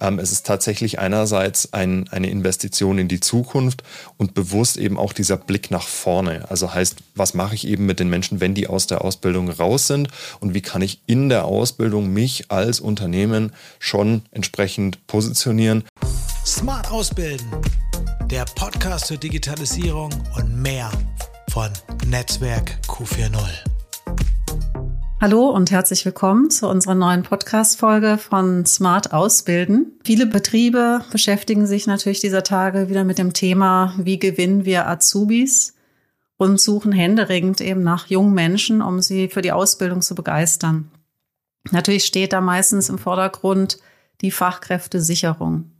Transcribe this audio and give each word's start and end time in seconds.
Ähm, 0.00 0.18
es 0.18 0.32
ist 0.32 0.46
tatsächlich 0.46 0.98
einerseits 0.98 1.72
ein, 1.72 2.08
eine 2.10 2.30
Investition 2.30 2.98
in 2.98 3.08
die 3.08 3.20
Zukunft 3.20 3.82
und 4.16 4.34
bewusst 4.34 4.76
eben 4.76 4.98
auch 4.98 5.12
dieser 5.12 5.36
Blick 5.36 5.70
nach 5.70 5.86
vorne. 5.86 6.50
Also 6.50 6.72
heißt, 6.72 6.96
was 7.14 7.34
mache 7.34 7.54
ich 7.54 7.66
eben 7.66 7.86
mit 7.86 8.00
den 8.00 8.08
Menschen, 8.08 8.40
wenn 8.40 8.54
die 8.54 8.66
aus 8.66 8.86
der 8.86 9.02
Ausbildung 9.02 9.50
raus 9.50 9.86
sind 9.86 10.08
und 10.40 10.54
wie 10.54 10.62
kann 10.62 10.82
ich 10.82 11.00
in 11.06 11.28
der 11.28 11.44
Ausbildung 11.44 12.12
mich 12.12 12.50
als 12.50 12.80
Unternehmen 12.80 13.52
schon 13.78 14.22
entsprechend 14.30 15.06
positionieren. 15.06 15.84
Smart 16.44 16.90
Ausbilden, 16.90 17.46
der 18.30 18.44
Podcast 18.44 19.06
zur 19.06 19.16
Digitalisierung 19.16 20.10
und 20.36 20.62
mehr 20.62 20.90
von 21.50 21.70
Netzwerk 22.06 22.78
Q40. 22.86 23.75
Hallo 25.18 25.48
und 25.48 25.70
herzlich 25.70 26.04
willkommen 26.04 26.50
zu 26.50 26.68
unserer 26.68 26.94
neuen 26.94 27.22
Podcast-Folge 27.22 28.18
von 28.18 28.66
Smart 28.66 29.14
Ausbilden. 29.14 29.98
Viele 30.04 30.26
Betriebe 30.26 31.00
beschäftigen 31.10 31.66
sich 31.66 31.86
natürlich 31.86 32.20
dieser 32.20 32.42
Tage 32.42 32.90
wieder 32.90 33.02
mit 33.02 33.16
dem 33.16 33.32
Thema, 33.32 33.94
wie 33.96 34.18
gewinnen 34.18 34.66
wir 34.66 34.86
Azubis 34.86 35.74
und 36.36 36.60
suchen 36.60 36.92
händeringend 36.92 37.62
eben 37.62 37.82
nach 37.82 38.08
jungen 38.08 38.34
Menschen, 38.34 38.82
um 38.82 39.00
sie 39.00 39.28
für 39.28 39.40
die 39.40 39.52
Ausbildung 39.52 40.02
zu 40.02 40.14
begeistern. 40.14 40.90
Natürlich 41.70 42.04
steht 42.04 42.34
da 42.34 42.42
meistens 42.42 42.90
im 42.90 42.98
Vordergrund 42.98 43.78
die 44.20 44.30
Fachkräftesicherung. 44.30 45.70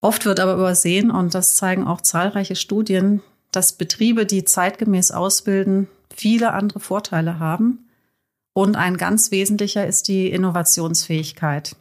Oft 0.00 0.24
wird 0.24 0.38
aber 0.38 0.54
übersehen, 0.54 1.10
und 1.10 1.34
das 1.34 1.56
zeigen 1.56 1.84
auch 1.84 2.00
zahlreiche 2.00 2.54
Studien, 2.54 3.22
dass 3.50 3.72
Betriebe, 3.72 4.24
die 4.24 4.44
zeitgemäß 4.44 5.10
ausbilden, 5.10 5.88
viele 6.14 6.52
andere 6.52 6.78
Vorteile 6.78 7.40
haben 7.40 7.86
und 8.60 8.76
ein 8.76 8.98
ganz 8.98 9.30
wesentlicher 9.30 9.86
ist 9.86 10.06
die 10.06 10.30
Innovationsfähigkeit. 10.30 11.76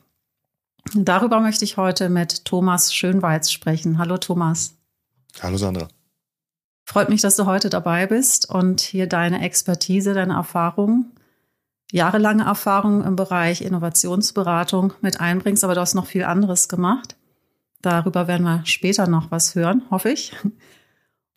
Darüber 0.93 1.41
möchte 1.41 1.65
ich 1.65 1.75
heute 1.75 2.07
mit 2.07 2.45
Thomas 2.45 2.93
Schönweiz 2.93 3.51
sprechen. 3.51 3.97
Hallo 3.97 4.17
Thomas. 4.17 4.77
Hallo 5.41 5.57
Sandra. 5.57 5.89
Freut 6.85 7.09
mich, 7.09 7.19
dass 7.19 7.35
du 7.35 7.45
heute 7.45 7.69
dabei 7.69 8.07
bist 8.07 8.49
und 8.49 8.79
hier 8.79 9.07
deine 9.07 9.41
Expertise, 9.41 10.13
deine 10.13 10.35
Erfahrung, 10.35 11.11
jahrelange 11.91 12.45
Erfahrung 12.45 13.03
im 13.03 13.17
Bereich 13.17 13.61
Innovationsberatung 13.61 14.93
mit 15.01 15.19
einbringst, 15.19 15.65
aber 15.65 15.75
du 15.75 15.81
hast 15.81 15.95
noch 15.95 16.07
viel 16.07 16.23
anderes 16.23 16.69
gemacht. 16.69 17.17
Darüber 17.81 18.29
werden 18.29 18.43
wir 18.43 18.65
später 18.65 19.05
noch 19.05 19.31
was 19.31 19.53
hören, 19.53 19.83
hoffe 19.91 20.11
ich. 20.11 20.31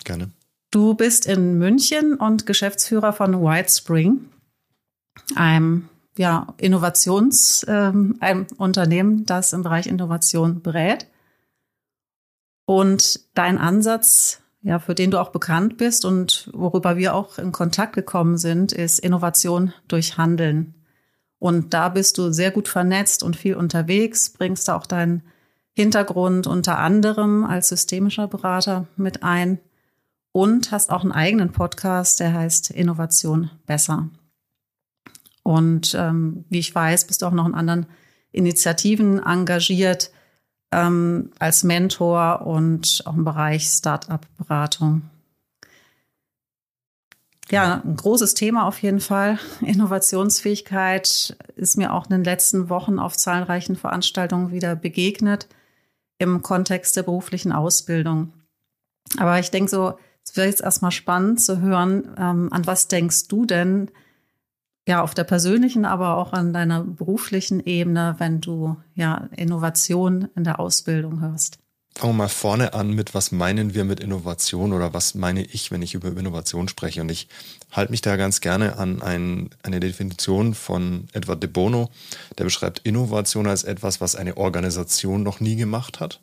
Gerne. 0.05 0.31
Du 0.71 0.95
bist 0.95 1.27
in 1.27 1.59
München 1.59 2.15
und 2.15 2.47
Geschäftsführer 2.47 3.13
von 3.13 3.43
White 3.43 3.73
Spring 3.73 4.29
einem 5.35 5.89
ja, 6.17 6.55
Innovations, 6.59 7.65
ähm, 7.69 8.17
einem 8.21 8.47
Unternehmen, 8.59 9.25
das 9.25 9.53
im 9.53 9.63
Bereich 9.63 9.87
Innovation 9.87 10.63
berät. 10.63 11.07
Und 12.65 13.21
dein 13.35 13.59
Ansatz, 13.59 14.41
ja, 14.63 14.79
für 14.79 14.95
den 14.95 15.11
du 15.11 15.21
auch 15.21 15.31
bekannt 15.31 15.77
bist 15.79 16.05
und 16.05 16.49
worüber 16.53 16.97
wir 16.97 17.15
auch 17.15 17.39
in 17.39 17.53
Kontakt 17.53 17.95
gekommen 17.95 18.39
sind, 18.39 18.73
ist 18.73 19.01
Innovation 19.01 19.73
durch 19.89 20.19
Handeln. 20.19 20.75
Und 21.39 21.75
da 21.75 21.89
bist 21.89 22.19
du 22.19 22.33
sehr 22.33 22.53
gut 22.53 22.69
vernetzt 22.69 23.25
und 23.25 23.37
viel 23.37 23.57
unterwegs, 23.57 24.31
bringst 24.31 24.69
da 24.69 24.77
auch 24.77 24.87
deinen 24.87 25.23
Hintergrund 25.73 26.47
unter 26.47 26.79
anderem 26.79 27.45
als 27.45 27.69
systemischer 27.69 28.29
Berater 28.29 28.87
mit 28.97 29.23
ein 29.23 29.59
und 30.31 30.71
hast 30.71 30.91
auch 30.91 31.03
einen 31.03 31.13
eigenen 31.13 31.51
Podcast, 31.51 32.21
der 32.21 32.33
heißt 32.33 32.71
Innovation 32.71 33.51
besser. 33.67 34.09
Und 35.43 35.95
ähm, 35.99 36.45
wie 36.49 36.61
ich 36.61 36.75
weiß, 36.75 37.07
bist 37.07 37.23
du 37.23 37.27
auch 37.27 37.33
noch 37.33 37.47
in 37.47 37.55
anderen 37.55 37.87
Initiativen 38.31 39.23
engagiert 39.23 40.11
ähm, 40.71 41.31
als 41.39 41.65
Mentor 41.65 42.47
und 42.47 43.03
auch 43.05 43.15
im 43.15 43.25
Bereich 43.25 43.65
Start-up-Beratung. 43.67 45.03
Ja, 47.51 47.83
ein 47.85 47.97
großes 47.97 48.35
Thema 48.35 48.67
auf 48.67 48.81
jeden 48.83 49.01
Fall. 49.01 49.39
Innovationsfähigkeit 49.61 51.37
ist 51.57 51.77
mir 51.77 51.93
auch 51.93 52.05
in 52.05 52.13
den 52.13 52.25
letzten 52.25 52.71
Wochen 52.71 52.99
auf 52.99 53.17
zahlreichen 53.17 53.77
Veranstaltungen 53.77 54.53
wieder 54.53 54.75
begegnet 54.75 55.49
im 56.19 56.41
Kontext 56.41 56.97
der 56.97 57.03
beruflichen 57.03 57.53
Ausbildung. 57.53 58.33
Aber 59.19 59.39
ich 59.39 59.51
denke 59.51 59.71
so, 59.71 59.99
es 60.25 60.37
wäre 60.37 60.47
jetzt 60.47 60.63
erstmal 60.63 60.93
spannend 60.93 61.41
zu 61.41 61.61
hören, 61.61 62.15
ähm, 62.17 62.49
an 62.53 62.67
was 62.67 62.89
denkst 62.89 63.29
du 63.29 63.45
denn, 63.45 63.91
ja, 64.89 65.03
auf 65.03 65.15
der 65.15 65.25
persönlichen, 65.25 65.85
aber 65.85 66.17
auch 66.17 66.33
an 66.33 66.53
deiner 66.53 66.83
beruflichen 66.83 67.61
Ebene, 67.61 68.17
wenn 68.19 68.41
du 68.41 68.77
ja 68.95 69.29
Innovation 69.37 70.29
in 70.35 70.45
der 70.45 70.59
Ausbildung 70.59 71.21
hörst? 71.21 71.59
Fangen 71.95 72.15
wir 72.15 72.25
mal 72.25 72.29
vorne 72.29 72.73
an 72.73 72.91
mit, 72.91 73.15
was 73.15 73.33
meinen 73.33 73.75
wir 73.75 73.85
mit 73.85 74.01
Innovation 74.01 74.73
oder 74.73 74.95
was 74.95 75.15
meine 75.15 75.45
ich, 75.45 75.71
wenn 75.71 75.83
ich 75.83 75.93
über 75.95 76.09
Innovation 76.09 76.67
spreche. 76.69 77.03
Und 77.03 77.11
ich 77.11 77.29
halte 77.71 77.93
mich 77.93 78.01
da 78.01 78.17
ganz 78.17 78.41
gerne 78.41 78.79
an 78.79 79.03
ein, 79.03 79.51
eine 79.63 79.79
Definition 79.79 80.55
von 80.55 81.07
Edward 81.13 81.43
de 81.43 81.51
Bono, 81.51 81.91
der 82.39 82.45
beschreibt 82.45 82.81
Innovation 82.81 83.47
als 83.47 83.63
etwas, 83.63 84.01
was 84.01 84.17
eine 84.17 84.39
Organisation 84.39 85.23
noch 85.23 85.41
nie 85.41 85.57
gemacht 85.57 86.01
hat. 86.01 86.21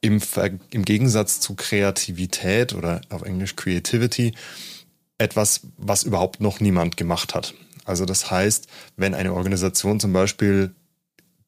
Im, 0.00 0.22
im 0.70 0.84
Gegensatz 0.84 1.40
zu 1.40 1.54
Kreativität 1.54 2.74
oder 2.74 3.02
auf 3.10 3.22
Englisch 3.22 3.56
Creativity 3.56 4.32
etwas, 5.18 5.60
was 5.76 6.04
überhaupt 6.04 6.40
noch 6.40 6.60
niemand 6.60 6.96
gemacht 6.96 7.34
hat. 7.34 7.52
Also 7.88 8.04
das 8.04 8.30
heißt, 8.30 8.68
wenn 8.96 9.14
eine 9.14 9.32
Organisation 9.32 9.98
zum 9.98 10.12
Beispiel 10.12 10.74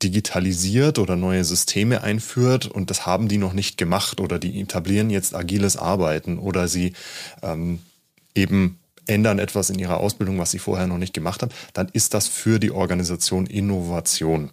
digitalisiert 0.02 0.98
oder 0.98 1.14
neue 1.16 1.44
Systeme 1.44 2.02
einführt 2.02 2.66
und 2.66 2.88
das 2.88 3.04
haben 3.04 3.28
die 3.28 3.36
noch 3.36 3.52
nicht 3.52 3.76
gemacht 3.76 4.20
oder 4.20 4.38
die 4.38 4.58
etablieren 4.60 5.10
jetzt 5.10 5.34
agiles 5.34 5.76
Arbeiten 5.76 6.38
oder 6.38 6.68
sie 6.68 6.94
ähm, 7.42 7.80
eben 8.34 8.78
ändern 9.06 9.38
etwas 9.38 9.68
in 9.68 9.78
ihrer 9.78 9.98
Ausbildung, 9.98 10.38
was 10.38 10.50
sie 10.50 10.58
vorher 10.58 10.86
noch 10.86 10.96
nicht 10.96 11.12
gemacht 11.12 11.42
haben, 11.42 11.52
dann 11.74 11.88
ist 11.92 12.14
das 12.14 12.28
für 12.28 12.58
die 12.58 12.70
Organisation 12.70 13.46
Innovation. 13.46 14.50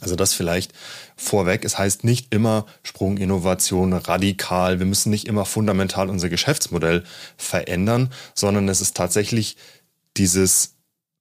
Also 0.00 0.16
das 0.16 0.34
vielleicht 0.34 0.72
vorweg. 1.16 1.64
Es 1.64 1.78
heißt 1.78 2.04
nicht 2.04 2.34
immer 2.34 2.66
Sprunginnovation 2.82 3.92
radikal. 3.92 4.78
Wir 4.78 4.86
müssen 4.86 5.10
nicht 5.10 5.26
immer 5.26 5.44
fundamental 5.44 6.10
unser 6.10 6.28
Geschäftsmodell 6.28 7.04
verändern, 7.36 8.12
sondern 8.34 8.68
es 8.68 8.80
ist 8.80 8.96
tatsächlich 8.96 9.56
dieses 10.16 10.74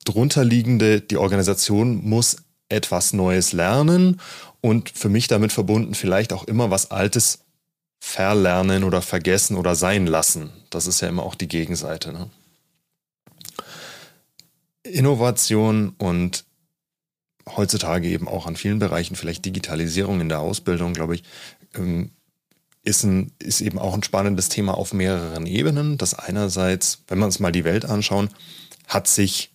drunterliegende, 0.06 1.02
die 1.02 1.18
Organisation 1.18 2.04
muss 2.08 2.38
etwas 2.70 3.14
Neues 3.14 3.54
lernen 3.54 4.20
und 4.62 4.90
für 4.90 5.10
mich 5.10 5.28
damit 5.28 5.52
verbunden 5.52 5.94
vielleicht 5.94 6.34
auch 6.34 6.46
immer 6.46 6.72
was 6.72 6.92
Altes 6.92 7.40
verlernen 8.00 8.84
oder 8.84 9.02
vergessen 9.02 9.58
oder 9.58 9.76
sein 9.76 10.08
lassen. 10.08 10.52
Das 10.70 10.88
ist 10.88 11.02
ja 11.02 11.10
immer 11.10 11.24
auch 11.24 11.36
die 11.36 11.48
Gegenseite. 11.48 12.12
Ne? 12.12 12.30
Innovation 14.84 15.94
und 15.98 16.46
heutzutage 17.56 18.08
eben 18.08 18.28
auch 18.28 18.48
an 18.48 18.56
vielen 18.56 18.80
Bereichen, 18.80 19.16
vielleicht 19.16 19.46
Digitalisierung 19.46 20.22
in 20.22 20.30
der 20.30 20.40
Ausbildung, 20.40 20.94
glaube 20.94 21.16
ich, 21.16 21.24
ähm, 21.76 22.12
ist, 22.84 23.04
ein, 23.04 23.32
ist 23.40 23.62
eben 23.62 23.78
auch 23.78 23.94
ein 23.94 24.04
spannendes 24.04 24.50
Thema 24.50 24.76
auf 24.76 24.94
mehreren 24.94 25.46
Ebenen. 25.46 25.98
Das 25.98 26.16
einerseits, 26.16 27.04
wenn 27.08 27.20
wir 27.20 27.26
uns 27.26 27.40
mal 27.40 27.52
die 27.52 27.64
Welt 27.64 27.86
anschauen, 27.86 28.30
hat 28.88 29.08
sich 29.08 29.51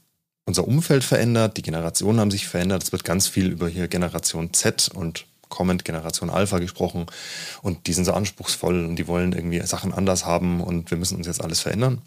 unser 0.46 0.66
Umfeld 0.66 1.04
verändert, 1.04 1.56
die 1.56 1.62
Generationen 1.62 2.20
haben 2.20 2.30
sich 2.30 2.46
verändert. 2.46 2.82
Es 2.82 2.92
wird 2.92 3.04
ganz 3.04 3.26
viel 3.26 3.50
über 3.50 3.68
hier 3.68 3.88
Generation 3.88 4.54
Z 4.54 4.88
und 4.94 5.26
kommend 5.48 5.84
Generation 5.84 6.30
Alpha 6.30 6.58
gesprochen 6.58 7.06
und 7.62 7.86
die 7.86 7.92
sind 7.92 8.04
so 8.04 8.12
anspruchsvoll 8.12 8.84
und 8.84 8.96
die 8.96 9.06
wollen 9.06 9.32
irgendwie 9.32 9.60
Sachen 9.66 9.92
anders 9.92 10.24
haben 10.24 10.60
und 10.60 10.90
wir 10.90 10.98
müssen 10.98 11.16
uns 11.16 11.26
jetzt 11.26 11.42
alles 11.42 11.60
verändern. 11.60 12.00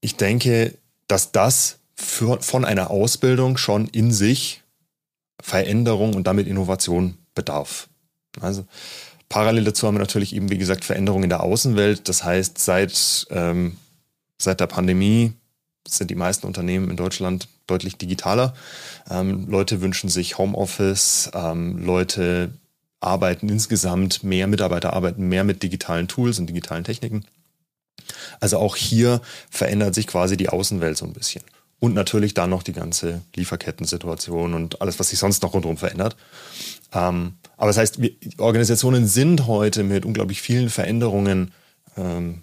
Ich 0.00 0.16
denke, 0.16 0.76
dass 1.06 1.30
das 1.32 1.78
für, 1.94 2.40
von 2.40 2.64
einer 2.64 2.90
Ausbildung 2.90 3.56
schon 3.56 3.86
in 3.88 4.12
sich 4.12 4.62
Veränderung 5.40 6.14
und 6.14 6.26
damit 6.26 6.46
Innovation 6.46 7.18
bedarf. 7.34 7.88
Also 8.40 8.64
parallel 9.28 9.64
dazu 9.64 9.86
haben 9.86 9.96
wir 9.96 10.00
natürlich 10.00 10.34
eben, 10.34 10.50
wie 10.50 10.58
gesagt, 10.58 10.84
Veränderungen 10.84 11.24
in 11.24 11.30
der 11.30 11.42
Außenwelt. 11.42 12.08
Das 12.08 12.24
heißt, 12.24 12.58
seit, 12.58 13.26
ähm, 13.30 13.76
seit 14.38 14.60
der 14.60 14.66
Pandemie 14.66 15.32
sind 15.86 16.10
die 16.10 16.14
meisten 16.14 16.46
Unternehmen 16.46 16.90
in 16.90 16.96
Deutschland 16.96 17.48
deutlich 17.66 17.96
digitaler. 17.96 18.54
Ähm, 19.10 19.48
Leute 19.48 19.80
wünschen 19.80 20.08
sich 20.08 20.38
Homeoffice, 20.38 21.30
ähm, 21.34 21.84
Leute 21.84 22.52
arbeiten 23.00 23.48
insgesamt 23.48 24.22
mehr, 24.22 24.46
Mitarbeiter 24.46 24.92
arbeiten 24.92 25.28
mehr 25.28 25.44
mit 25.44 25.62
digitalen 25.62 26.08
Tools 26.08 26.38
und 26.38 26.46
digitalen 26.46 26.84
Techniken. 26.84 27.24
Also 28.40 28.58
auch 28.58 28.76
hier 28.76 29.20
verändert 29.50 29.94
sich 29.94 30.06
quasi 30.06 30.36
die 30.36 30.48
Außenwelt 30.48 30.96
so 30.96 31.04
ein 31.04 31.12
bisschen. 31.12 31.42
Und 31.80 31.94
natürlich 31.94 32.32
dann 32.32 32.50
noch 32.50 32.62
die 32.62 32.72
ganze 32.72 33.22
Lieferkettensituation 33.34 34.54
und 34.54 34.80
alles, 34.80 35.00
was 35.00 35.08
sich 35.08 35.18
sonst 35.18 35.42
noch 35.42 35.52
rundherum 35.52 35.76
verändert. 35.76 36.16
Ähm, 36.92 37.34
aber 37.56 37.68
das 37.68 37.76
heißt, 37.76 38.00
wir, 38.00 38.12
Organisationen 38.38 39.08
sind 39.08 39.48
heute 39.48 39.82
mit 39.82 40.04
unglaublich 40.04 40.40
vielen 40.42 40.70
Veränderungen 40.70 41.52
ähm, 41.96 42.42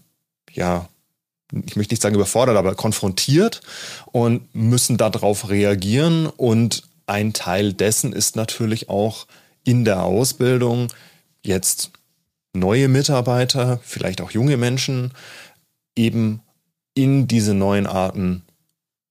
ja 0.52 0.90
ich 1.52 1.76
möchte 1.76 1.94
nicht 1.94 2.02
sagen 2.02 2.16
überfordert, 2.16 2.58
aber 2.58 2.76
konfrontiert 2.76 3.62
und 4.12 4.54
müssen 4.54 4.98
darauf 4.98 5.50
reagieren. 5.50 6.28
Und 6.28 6.84
ein 7.08 7.34
Teil 7.34 7.74
dessen 7.74 8.14
ist 8.14 8.36
natürlich 8.36 8.90
auch 8.90 9.26
in 9.64 9.86
der 9.86 10.04
Ausbildung 10.04 10.88
jetzt 11.44 11.92
neue 12.54 12.88
Mitarbeiter, 12.88 13.80
vielleicht 13.84 14.22
auch 14.22 14.32
junge 14.32 14.58
Menschen, 14.58 15.12
eben 15.96 16.42
in 16.94 17.28
diese 17.28 17.54
neuen 17.54 17.88
Arten 17.88 18.44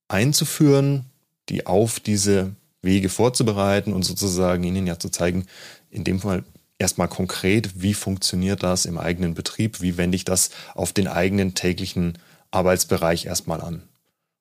einzuführen, 0.09 1.07
die 1.49 1.67
auf 1.67 2.01
diese 2.01 2.53
Wege 2.83 3.09
vorzubereiten 3.09 3.93
und 3.93 4.05
sozusagen 4.05 4.63
ihnen 4.65 4.87
ja 4.87 4.99
zu 4.99 5.09
zeigen, 5.09 5.47
in 5.91 6.05
dem 6.05 6.21
Fall 6.21 6.45
erstmal 6.79 7.09
konkret, 7.09 7.83
wie 7.83 7.95
funktioniert 7.95 8.63
das 8.63 8.85
im 8.85 8.99
eigenen 8.99 9.35
Betrieb, 9.35 9.81
wie 9.81 9.97
wende 9.97 10.17
ich 10.17 10.25
das 10.25 10.51
auf 10.75 10.93
den 10.93 11.09
eigenen 11.09 11.55
täglichen 11.55 12.19
Arbeitsbereich 12.51 13.27
erstmal 13.27 13.61
an. 13.61 13.83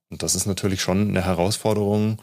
Und 0.10 0.24
das 0.24 0.36
ist 0.36 0.46
natürlich 0.46 0.82
schon 0.82 1.10
eine 1.10 1.26
Herausforderung, 1.26 2.22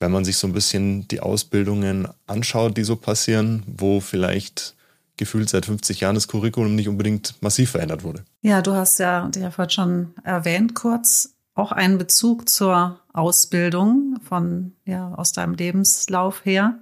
wenn 0.00 0.12
man 0.12 0.24
sich 0.24 0.36
so 0.36 0.46
ein 0.46 0.52
bisschen 0.52 1.08
die 1.08 1.20
Ausbildungen 1.20 2.08
anschaut, 2.26 2.76
die 2.76 2.84
so 2.84 2.96
passieren, 2.96 3.62
wo 3.66 4.00
vielleicht 4.00 4.74
gefühlt 5.16 5.48
seit 5.48 5.66
50 5.66 6.00
Jahren 6.00 6.14
das 6.14 6.28
Curriculum 6.28 6.74
nicht 6.74 6.88
unbedingt 6.88 7.34
massiv 7.42 7.72
verändert 7.72 8.04
wurde. 8.04 8.24
Ja, 8.40 8.62
du 8.62 8.72
hast 8.72 8.98
ja, 8.98 9.28
die 9.28 9.40
vorhin 9.50 9.70
schon 9.70 10.14
erwähnt 10.22 10.74
kurz, 10.74 11.34
auch 11.54 11.72
einen 11.72 11.98
Bezug 11.98 12.48
zur 12.48 13.00
Ausbildung 13.12 14.20
von, 14.22 14.74
ja, 14.84 15.12
aus 15.14 15.32
deinem 15.32 15.54
Lebenslauf 15.54 16.44
her. 16.44 16.78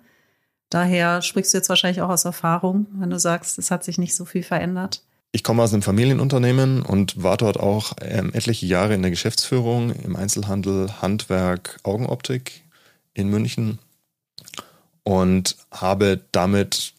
Daher 0.68 1.22
sprichst 1.22 1.54
du 1.54 1.58
jetzt 1.58 1.70
wahrscheinlich 1.70 2.02
auch 2.02 2.10
aus 2.10 2.26
Erfahrung, 2.26 2.86
wenn 2.92 3.08
du 3.08 3.18
sagst, 3.18 3.58
es 3.58 3.70
hat 3.70 3.84
sich 3.84 3.96
nicht 3.96 4.14
so 4.14 4.26
viel 4.26 4.42
verändert. 4.42 5.02
Ich 5.36 5.44
komme 5.44 5.62
aus 5.62 5.74
einem 5.74 5.82
Familienunternehmen 5.82 6.80
und 6.80 7.22
war 7.22 7.36
dort 7.36 7.60
auch 7.60 7.92
ähm, 8.00 8.32
etliche 8.32 8.64
Jahre 8.64 8.94
in 8.94 9.02
der 9.02 9.10
Geschäftsführung 9.10 9.90
im 9.90 10.16
Einzelhandel, 10.16 11.02
Handwerk, 11.02 11.78
Augenoptik 11.82 12.62
in 13.12 13.28
München 13.28 13.78
und 15.02 15.56
habe 15.70 16.22
damit 16.32 16.94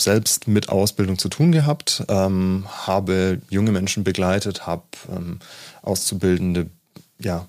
selbst 0.00 0.48
mit 0.48 0.70
Ausbildung 0.70 1.18
zu 1.18 1.28
tun 1.28 1.52
gehabt, 1.52 2.04
ähm, 2.08 2.64
habe 2.86 3.42
junge 3.50 3.72
Menschen 3.72 4.02
begleitet, 4.02 4.66
habe 4.66 4.84
ähm, 5.14 5.38
Auszubildende 5.82 6.70
ja, 7.18 7.48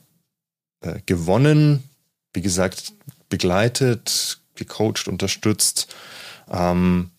äh, 0.81 1.00
gewonnen, 1.06 1.86
wie 2.33 2.42
gesagt, 2.42 2.92
begleitet, 3.30 4.42
gecoacht, 4.56 5.07
unterstützt. 5.07 5.95
Ähm, 6.51 7.10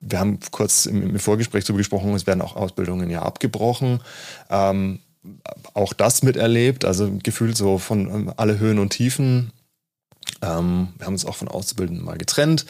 wir 0.00 0.18
haben 0.20 0.38
kurz 0.50 0.86
im, 0.86 1.02
im, 1.02 1.18
Vorgespräch 1.18 1.64
darüber 1.64 1.78
gesprochen, 1.78 2.14
es 2.14 2.26
werden 2.26 2.42
auch 2.42 2.56
Ausbildungen 2.56 3.10
ja 3.10 3.22
abgebrochen. 3.22 4.00
Ähm, 4.50 5.00
auch 5.74 5.92
das 5.92 6.22
miterlebt, 6.22 6.84
also 6.84 7.10
gefühlt 7.22 7.56
so 7.56 7.78
von 7.78 8.06
ähm, 8.06 8.32
alle 8.36 8.58
Höhen 8.58 8.78
und 8.78 8.90
Tiefen. 8.90 9.52
Ähm, 10.42 10.88
wir 10.96 11.06
haben 11.06 11.14
uns 11.14 11.24
auch 11.24 11.36
von 11.36 11.48
Auszubildenden 11.48 12.04
mal 12.04 12.18
getrennt. 12.18 12.66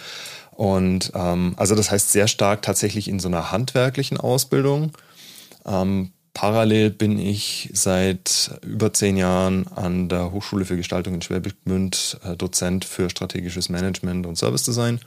Und 0.52 1.12
ähm, 1.14 1.54
also 1.58 1.74
das 1.74 1.90
heißt 1.90 2.12
sehr 2.12 2.28
stark 2.28 2.62
tatsächlich 2.62 3.08
in 3.08 3.20
so 3.20 3.28
einer 3.28 3.50
handwerklichen 3.50 4.18
Ausbildung. 4.18 4.92
Ähm, 5.66 6.12
parallel 6.32 6.90
bin 6.90 7.18
ich 7.18 7.70
seit 7.74 8.58
über 8.62 8.92
zehn 8.92 9.16
Jahren 9.16 9.66
an 9.68 10.08
der 10.08 10.32
Hochschule 10.32 10.64
für 10.64 10.76
Gestaltung 10.76 11.14
in 11.14 11.22
Schwäbisch 11.22 11.54
Gmünd 11.64 12.18
äh, 12.24 12.36
Dozent 12.36 12.84
für 12.84 13.10
strategisches 13.10 13.68
Management 13.68 14.26
und 14.26 14.36
Service 14.36 14.62
Design. 14.62 15.00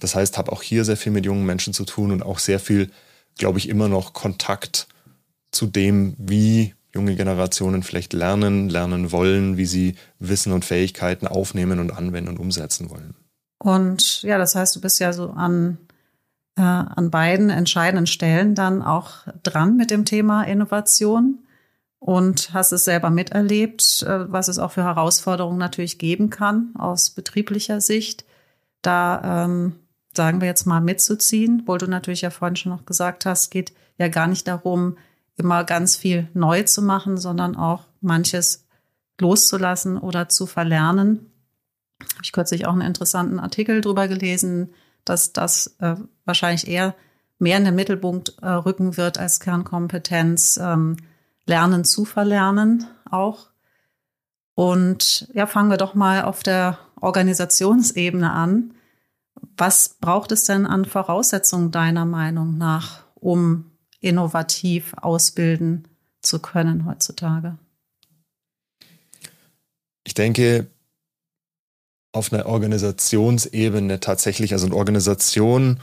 Das 0.00 0.14
heißt, 0.14 0.38
habe 0.38 0.52
auch 0.52 0.62
hier 0.62 0.84
sehr 0.84 0.96
viel 0.96 1.12
mit 1.12 1.24
jungen 1.24 1.46
Menschen 1.46 1.72
zu 1.72 1.84
tun 1.84 2.12
und 2.12 2.22
auch 2.22 2.38
sehr 2.38 2.60
viel, 2.60 2.90
glaube 3.38 3.58
ich, 3.58 3.68
immer 3.68 3.88
noch 3.88 4.12
Kontakt 4.12 4.88
zu 5.52 5.66
dem, 5.66 6.14
wie 6.18 6.74
junge 6.94 7.14
Generationen 7.14 7.82
vielleicht 7.82 8.12
lernen, 8.12 8.68
lernen 8.68 9.12
wollen, 9.12 9.56
wie 9.56 9.66
sie 9.66 9.96
Wissen 10.18 10.52
und 10.52 10.64
Fähigkeiten 10.64 11.26
aufnehmen 11.26 11.78
und 11.78 11.92
anwenden 11.92 12.30
und 12.30 12.38
umsetzen 12.38 12.90
wollen. 12.90 13.14
Und 13.58 14.22
ja, 14.22 14.38
das 14.38 14.54
heißt, 14.54 14.76
du 14.76 14.80
bist 14.80 14.98
ja 14.98 15.12
so 15.12 15.30
an, 15.30 15.78
äh, 16.56 16.62
an 16.62 17.10
beiden 17.10 17.50
entscheidenden 17.50 18.06
Stellen 18.06 18.54
dann 18.54 18.82
auch 18.82 19.26
dran 19.42 19.76
mit 19.76 19.90
dem 19.90 20.04
Thema 20.04 20.44
Innovation 20.44 21.38
und 21.98 22.52
hast 22.52 22.72
es 22.72 22.84
selber 22.84 23.10
miterlebt, 23.10 24.02
äh, 24.02 24.30
was 24.30 24.48
es 24.48 24.58
auch 24.58 24.72
für 24.72 24.84
Herausforderungen 24.84 25.58
natürlich 25.58 25.98
geben 25.98 26.30
kann 26.30 26.74
aus 26.78 27.10
betrieblicher 27.10 27.80
Sicht. 27.80 28.24
Da 28.82 29.44
ähm, 29.44 29.76
sagen 30.16 30.40
wir 30.40 30.48
jetzt 30.48 30.66
mal 30.66 30.80
mitzuziehen, 30.80 31.62
wo 31.66 31.76
du 31.76 31.86
natürlich 31.86 32.22
ja 32.22 32.30
vorhin 32.30 32.56
schon 32.56 32.72
noch 32.72 32.86
gesagt 32.86 33.26
hast, 33.26 33.50
geht 33.50 33.72
ja 33.98 34.08
gar 34.08 34.26
nicht 34.26 34.48
darum, 34.48 34.96
immer 35.36 35.64
ganz 35.64 35.96
viel 35.96 36.28
neu 36.34 36.62
zu 36.62 36.82
machen, 36.82 37.18
sondern 37.18 37.56
auch 37.56 37.84
manches 38.00 38.66
loszulassen 39.20 39.98
oder 39.98 40.28
zu 40.28 40.46
verlernen 40.46 41.30
habe 42.00 42.22
ich 42.22 42.32
kürzlich 42.32 42.66
auch 42.66 42.72
einen 42.72 42.82
interessanten 42.82 43.38
Artikel 43.38 43.80
drüber 43.80 44.08
gelesen, 44.08 44.72
dass 45.04 45.32
das 45.32 45.76
äh, 45.78 45.96
wahrscheinlich 46.24 46.68
eher 46.68 46.94
mehr 47.38 47.58
in 47.58 47.64
den 47.64 47.74
Mittelpunkt 47.74 48.36
äh, 48.42 48.48
rücken 48.48 48.96
wird 48.96 49.18
als 49.18 49.40
Kernkompetenz, 49.40 50.58
ähm, 50.62 50.96
Lernen 51.46 51.84
zu 51.84 52.04
verlernen 52.04 52.86
auch. 53.08 53.50
Und 54.54 55.28
ja, 55.32 55.46
fangen 55.46 55.70
wir 55.70 55.76
doch 55.76 55.94
mal 55.94 56.22
auf 56.22 56.42
der 56.42 56.78
Organisationsebene 57.00 58.32
an. 58.32 58.74
Was 59.56 59.96
braucht 60.00 60.32
es 60.32 60.44
denn 60.44 60.66
an 60.66 60.84
Voraussetzungen 60.84 61.70
deiner 61.70 62.04
Meinung 62.04 62.58
nach, 62.58 63.04
um 63.14 63.70
innovativ 64.00 64.94
ausbilden 65.00 65.88
zu 66.20 66.40
können 66.40 66.84
heutzutage? 66.84 67.58
Ich 70.04 70.14
denke, 70.14 70.66
auf 72.12 72.32
einer 72.32 72.46
Organisationsebene 72.46 74.00
tatsächlich, 74.00 74.52
also 74.52 74.66
eine 74.66 74.76
Organisation 74.76 75.80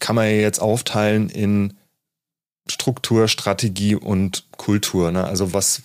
kann 0.00 0.16
man 0.16 0.26
ja 0.26 0.32
jetzt 0.32 0.60
aufteilen 0.60 1.28
in 1.28 1.76
Struktur, 2.68 3.28
Strategie 3.28 3.94
und 3.94 4.44
Kultur. 4.52 5.10
Ne? 5.10 5.24
Also 5.24 5.52
was, 5.52 5.82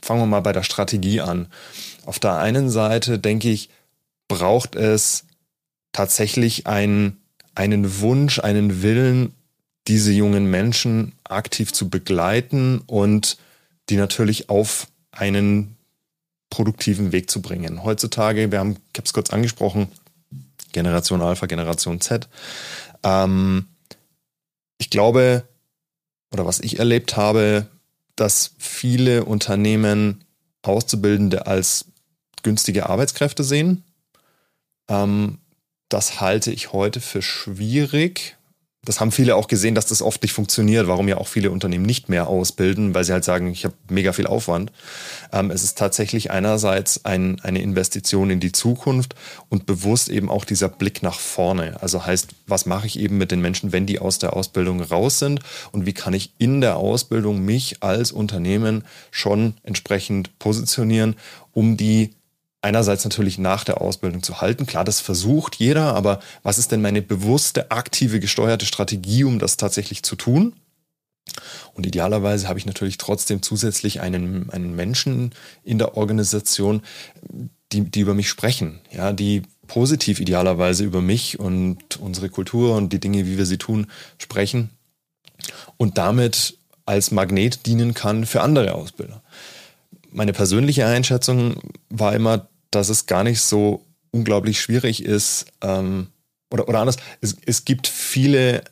fangen 0.00 0.20
wir 0.20 0.26
mal 0.26 0.40
bei 0.40 0.52
der 0.52 0.62
Strategie 0.62 1.20
an. 1.20 1.48
Auf 2.06 2.18
der 2.18 2.38
einen 2.38 2.70
Seite 2.70 3.18
denke 3.18 3.50
ich, 3.50 3.70
braucht 4.28 4.76
es 4.76 5.24
tatsächlich 5.92 6.66
einen, 6.66 7.22
einen 7.54 8.00
Wunsch, 8.00 8.38
einen 8.38 8.82
Willen, 8.82 9.34
diese 9.88 10.12
jungen 10.12 10.50
Menschen 10.50 11.12
aktiv 11.24 11.72
zu 11.72 11.90
begleiten 11.90 12.82
und 12.86 13.36
die 13.88 13.96
natürlich 13.96 14.48
auf 14.48 14.86
einen 15.10 15.76
produktiven 16.50 17.12
Weg 17.12 17.30
zu 17.30 17.42
bringen. 17.42 17.82
Heutzutage, 17.82 18.52
wir 18.52 18.58
haben, 18.58 18.76
ich 18.92 18.98
habe 18.98 19.06
es 19.06 19.12
kurz 19.12 19.30
angesprochen, 19.30 19.88
Generation 20.72 21.20
Alpha, 21.20 21.46
Generation 21.46 22.00
Z. 22.00 22.28
Ähm, 23.02 23.66
ich 24.78 24.90
glaube, 24.90 25.44
oder 26.32 26.46
was 26.46 26.60
ich 26.60 26.78
erlebt 26.78 27.16
habe, 27.16 27.66
dass 28.16 28.52
viele 28.58 29.24
Unternehmen 29.24 30.24
Auszubildende 30.62 31.46
als 31.46 31.86
günstige 32.42 32.88
Arbeitskräfte 32.88 33.44
sehen. 33.44 33.84
Ähm, 34.88 35.38
das 35.92 36.20
halte 36.20 36.50
ich 36.50 36.72
heute 36.72 37.00
für 37.00 37.22
schwierig, 37.22 38.36
das 38.84 38.98
haben 38.98 39.12
viele 39.12 39.36
auch 39.36 39.46
gesehen, 39.46 39.76
dass 39.76 39.86
das 39.86 40.02
oft 40.02 40.22
nicht 40.22 40.32
funktioniert, 40.32 40.88
warum 40.88 41.06
ja 41.06 41.18
auch 41.18 41.28
viele 41.28 41.52
Unternehmen 41.52 41.86
nicht 41.86 42.08
mehr 42.08 42.26
ausbilden, 42.26 42.94
weil 42.94 43.04
sie 43.04 43.12
halt 43.12 43.22
sagen, 43.22 43.46
ich 43.46 43.64
habe 43.64 43.76
mega 43.88 44.12
viel 44.12 44.26
Aufwand. 44.26 44.72
Ähm, 45.32 45.52
es 45.52 45.62
ist 45.62 45.78
tatsächlich 45.78 46.32
einerseits 46.32 47.04
ein, 47.04 47.38
eine 47.42 47.62
Investition 47.62 48.28
in 48.30 48.40
die 48.40 48.50
Zukunft 48.50 49.14
und 49.48 49.66
bewusst 49.66 50.08
eben 50.08 50.28
auch 50.28 50.44
dieser 50.44 50.68
Blick 50.68 51.00
nach 51.00 51.20
vorne. 51.20 51.80
Also 51.80 52.04
heißt, 52.04 52.30
was 52.48 52.66
mache 52.66 52.88
ich 52.88 52.98
eben 52.98 53.18
mit 53.18 53.30
den 53.30 53.40
Menschen, 53.40 53.70
wenn 53.70 53.86
die 53.86 54.00
aus 54.00 54.18
der 54.18 54.34
Ausbildung 54.34 54.80
raus 54.80 55.20
sind 55.20 55.38
und 55.70 55.86
wie 55.86 55.92
kann 55.92 56.12
ich 56.12 56.32
in 56.38 56.60
der 56.60 56.76
Ausbildung 56.76 57.44
mich 57.44 57.84
als 57.84 58.10
Unternehmen 58.10 58.82
schon 59.12 59.54
entsprechend 59.62 60.36
positionieren, 60.40 61.14
um 61.52 61.76
die 61.76 62.14
einerseits 62.62 63.04
natürlich 63.04 63.38
nach 63.38 63.64
der 63.64 63.80
Ausbildung 63.80 64.22
zu 64.22 64.40
halten. 64.40 64.66
Klar, 64.66 64.84
das 64.84 65.00
versucht 65.00 65.56
jeder, 65.56 65.94
aber 65.94 66.20
was 66.42 66.58
ist 66.58 66.72
denn 66.72 66.80
meine 66.80 67.02
bewusste, 67.02 67.70
aktive, 67.70 68.20
gesteuerte 68.20 68.66
Strategie, 68.66 69.24
um 69.24 69.38
das 69.38 69.56
tatsächlich 69.56 70.02
zu 70.02 70.16
tun? 70.16 70.54
Und 71.74 71.86
idealerweise 71.86 72.48
habe 72.48 72.58
ich 72.58 72.66
natürlich 72.66 72.98
trotzdem 72.98 73.42
zusätzlich 73.42 74.00
einen, 74.00 74.50
einen 74.50 74.74
Menschen 74.74 75.34
in 75.64 75.78
der 75.78 75.96
Organisation, 75.96 76.82
die, 77.72 77.82
die 77.82 78.00
über 78.00 78.14
mich 78.14 78.28
sprechen, 78.28 78.80
ja, 78.90 79.12
die 79.12 79.42
positiv 79.66 80.20
idealerweise 80.20 80.84
über 80.84 81.00
mich 81.00 81.38
und 81.40 81.96
unsere 81.98 82.28
Kultur 82.28 82.76
und 82.76 82.92
die 82.92 83.00
Dinge, 83.00 83.26
wie 83.26 83.38
wir 83.38 83.46
sie 83.46 83.58
tun, 83.58 83.86
sprechen 84.18 84.70
und 85.76 85.98
damit 85.98 86.58
als 86.84 87.10
Magnet 87.10 87.66
dienen 87.66 87.94
kann 87.94 88.26
für 88.26 88.42
andere 88.42 88.74
Ausbilder. 88.74 89.22
Meine 90.10 90.32
persönliche 90.32 90.84
Einschätzung 90.86 91.54
war 91.88 92.14
immer, 92.14 92.48
dass 92.72 92.88
es 92.88 93.06
gar 93.06 93.22
nicht 93.22 93.40
so 93.40 93.84
unglaublich 94.10 94.60
schwierig 94.60 95.04
ist, 95.04 95.46
ähm, 95.62 96.08
oder, 96.50 96.68
oder 96.68 96.80
anders, 96.80 96.96
es, 97.20 97.36
es 97.46 97.64
gibt 97.64 97.86
viele 97.86 98.64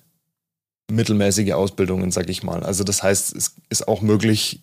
mittelmäßige 0.90 1.52
Ausbildungen, 1.52 2.10
sag 2.10 2.28
ich 2.28 2.42
mal. 2.42 2.62
Also 2.62 2.84
das 2.84 3.02
heißt, 3.02 3.34
es 3.36 3.54
ist 3.68 3.88
auch 3.88 4.02
möglich, 4.02 4.60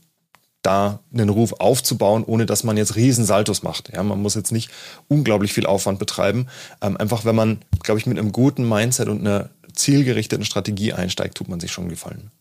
da 0.61 0.99
einen 1.13 1.29
Ruf 1.29 1.53
aufzubauen, 1.59 2.23
ohne 2.25 2.45
dass 2.45 2.63
man 2.63 2.75
jetzt 2.75 2.95
Riesensaltos 2.95 3.63
macht. 3.63 3.93
Ja, 3.93 4.03
man 4.03 4.21
muss 4.21 4.35
jetzt 4.35 4.51
nicht 4.51 4.69
unglaublich 5.07 5.53
viel 5.53 5.65
Aufwand 5.65 5.97
betreiben. 5.97 6.47
Ähm, 6.81 6.97
einfach, 6.97 7.23
wenn 7.25 7.35
man, 7.35 7.59
glaube 7.83 7.99
ich, 7.99 8.05
mit 8.05 8.19
einem 8.19 8.33
guten 8.33 8.67
Mindset 8.67 9.07
und 9.07 9.21
einer 9.21 9.49
zielgerichteten 9.73 10.43
Strategie 10.43 10.93
einsteigt, 10.93 11.35
tut 11.35 11.47
man 11.47 11.59
sich 11.59 11.71
schon 11.71 11.87
gefallen. 11.87 12.31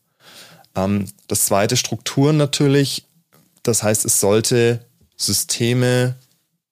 Ähm, 0.74 1.06
das 1.28 1.46
zweite, 1.46 1.76
Strukturen 1.76 2.36
natürlich. 2.36 3.04
Das 3.62 3.82
heißt, 3.82 4.04
es 4.04 4.18
sollte 4.18 4.84
Systeme, 5.16 6.16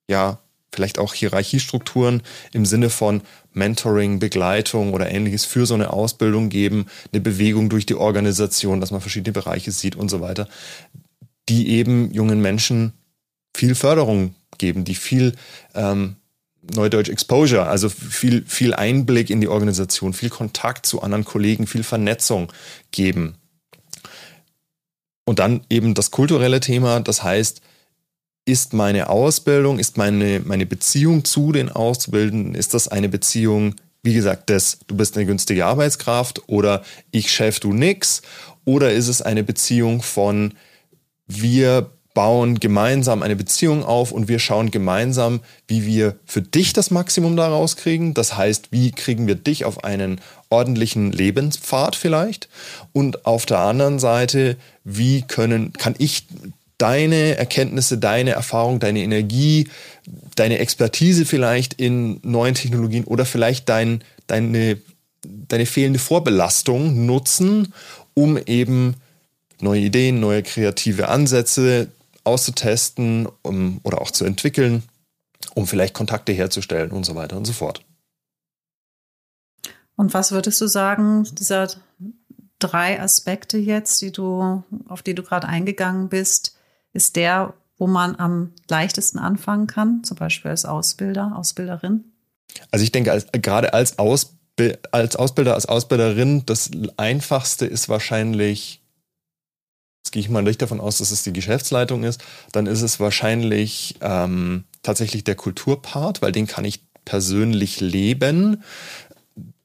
ja, 0.08 0.38
vielleicht 0.72 0.98
auch 0.98 1.14
Hierarchiestrukturen 1.14 2.22
im 2.52 2.66
Sinne 2.66 2.90
von 2.90 3.22
Mentoring, 3.52 4.18
Begleitung 4.18 4.92
oder 4.92 5.10
ähnliches 5.10 5.44
für 5.44 5.66
so 5.66 5.74
eine 5.74 5.92
Ausbildung 5.92 6.48
geben, 6.48 6.86
eine 7.12 7.20
Bewegung 7.20 7.68
durch 7.68 7.86
die 7.86 7.94
Organisation, 7.94 8.80
dass 8.80 8.90
man 8.90 9.00
verschiedene 9.00 9.32
Bereiche 9.32 9.70
sieht 9.70 9.94
und 9.96 10.08
so 10.08 10.20
weiter, 10.20 10.48
die 11.48 11.68
eben 11.70 12.12
jungen 12.12 12.40
Menschen 12.40 12.92
viel 13.56 13.74
Förderung 13.74 14.34
geben, 14.58 14.84
die 14.84 14.96
viel 14.96 15.34
ähm, 15.74 16.16
Neudeutsch 16.74 17.10
Exposure, 17.10 17.66
also 17.66 17.88
viel, 17.88 18.44
viel 18.46 18.74
Einblick 18.74 19.30
in 19.30 19.40
die 19.40 19.48
Organisation, 19.48 20.14
viel 20.14 20.30
Kontakt 20.30 20.86
zu 20.86 21.02
anderen 21.02 21.24
Kollegen, 21.24 21.66
viel 21.66 21.84
Vernetzung 21.84 22.52
geben. 22.90 23.36
Und 25.26 25.38
dann 25.38 25.62
eben 25.70 25.94
das 25.94 26.10
kulturelle 26.10 26.60
Thema, 26.60 27.00
das 27.00 27.22
heißt, 27.22 27.60
ist 28.44 28.72
meine 28.72 29.08
Ausbildung, 29.08 29.78
ist 29.78 29.96
meine, 29.96 30.40
meine 30.40 30.66
Beziehung 30.66 31.24
zu 31.24 31.52
den 31.52 31.70
Auszubildenden, 31.70 32.54
ist 32.54 32.74
das 32.74 32.88
eine 32.88 33.08
Beziehung, 33.08 33.74
wie 34.02 34.14
gesagt, 34.14 34.50
des, 34.50 34.78
du 34.86 34.96
bist 34.96 35.16
eine 35.16 35.26
günstige 35.26 35.64
Arbeitskraft 35.64 36.42
oder 36.46 36.82
ich 37.10 37.32
Chef, 37.32 37.60
du 37.60 37.72
nix? 37.72 38.22
Oder 38.66 38.92
ist 38.92 39.08
es 39.08 39.22
eine 39.22 39.44
Beziehung 39.44 40.02
von, 40.02 40.54
wir 41.26 41.90
bauen 42.14 42.60
gemeinsam 42.60 43.22
eine 43.22 43.34
Beziehung 43.34 43.84
auf 43.84 44.12
und 44.12 44.28
wir 44.28 44.38
schauen 44.38 44.70
gemeinsam, 44.70 45.40
wie 45.66 45.84
wir 45.84 46.16
für 46.24 46.42
dich 46.42 46.72
das 46.72 46.92
Maximum 46.92 47.36
daraus 47.36 47.76
kriegen. 47.76 48.14
Das 48.14 48.36
heißt, 48.36 48.70
wie 48.70 48.92
kriegen 48.92 49.26
wir 49.26 49.34
dich 49.34 49.64
auf 49.64 49.82
einen 49.82 50.20
ordentlichen 50.48 51.10
Lebenspfad 51.10 51.96
vielleicht? 51.96 52.48
Und 52.92 53.26
auf 53.26 53.46
der 53.46 53.58
anderen 53.58 53.98
Seite, 53.98 54.56
wie 54.84 55.22
können, 55.22 55.72
kann 55.72 55.96
ich 55.98 56.26
deine 56.84 57.38
Erkenntnisse, 57.38 57.96
deine 57.96 58.32
Erfahrung, 58.32 58.78
deine 58.78 59.00
Energie, 59.00 59.70
deine 60.36 60.58
Expertise 60.58 61.24
vielleicht 61.24 61.72
in 61.72 62.20
neuen 62.22 62.54
Technologien 62.54 63.04
oder 63.04 63.24
vielleicht 63.24 63.70
dein, 63.70 64.04
deine, 64.26 64.76
deine 65.22 65.64
fehlende 65.64 65.98
Vorbelastung 65.98 67.06
nutzen, 67.06 67.72
um 68.12 68.36
eben 68.36 68.96
neue 69.62 69.80
Ideen, 69.80 70.20
neue 70.20 70.42
kreative 70.42 71.08
Ansätze 71.08 71.88
auszutesten 72.22 73.28
um, 73.40 73.80
oder 73.82 74.02
auch 74.02 74.10
zu 74.10 74.26
entwickeln, 74.26 74.82
um 75.54 75.66
vielleicht 75.66 75.94
Kontakte 75.94 76.32
herzustellen 76.32 76.90
und 76.90 77.04
so 77.04 77.14
weiter 77.14 77.38
und 77.38 77.46
so 77.46 77.54
fort. 77.54 77.82
Und 79.96 80.12
was 80.12 80.32
würdest 80.32 80.60
du 80.60 80.66
sagen, 80.66 81.26
dieser 81.32 81.70
drei 82.58 83.00
Aspekte 83.00 83.56
jetzt, 83.56 84.02
die 84.02 84.12
du, 84.12 84.62
auf 84.86 85.00
die 85.00 85.14
du 85.14 85.22
gerade 85.22 85.48
eingegangen 85.48 86.10
bist, 86.10 86.58
ist 86.94 87.16
der, 87.16 87.52
wo 87.76 87.86
man 87.86 88.16
am 88.16 88.52
leichtesten 88.68 89.18
anfangen 89.18 89.66
kann, 89.66 90.02
zum 90.04 90.16
Beispiel 90.16 90.50
als 90.50 90.64
Ausbilder, 90.64 91.36
Ausbilderin? 91.36 92.04
Also 92.70 92.84
ich 92.84 92.92
denke, 92.92 93.12
als, 93.12 93.26
gerade 93.32 93.74
als, 93.74 93.98
Ausbi 93.98 94.74
als 94.92 95.16
Ausbilder, 95.16 95.54
als 95.54 95.66
Ausbilderin, 95.66 96.46
das 96.46 96.70
Einfachste 96.96 97.66
ist 97.66 97.88
wahrscheinlich 97.88 98.80
Jetzt 100.04 100.12
gehe 100.12 100.20
ich 100.20 100.28
mal 100.28 100.42
nicht 100.42 100.60
davon 100.60 100.80
aus, 100.80 100.98
dass 100.98 101.10
es 101.10 101.22
die 101.22 101.32
Geschäftsleitung 101.32 102.04
ist. 102.04 102.22
Dann 102.52 102.66
ist 102.66 102.82
es 102.82 103.00
wahrscheinlich 103.00 103.96
ähm, 104.02 104.64
tatsächlich 104.82 105.24
der 105.24 105.34
Kulturpart, 105.34 106.20
weil 106.20 106.30
den 106.30 106.46
kann 106.46 106.66
ich 106.66 106.82
persönlich 107.06 107.80
leben. 107.80 108.62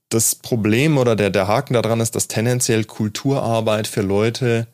Das 0.07 0.35
Problem 0.35 0.97
oder 0.97 1.17
der, 1.17 1.29
der 1.29 1.49
Haken 1.49 1.73
daran 1.73 1.99
ist, 1.99 2.15
dass 2.15 2.29
tendenziell 2.29 2.85
Kulturarbeit 2.85 3.87
für 3.87 4.01
Leute, 4.01 4.67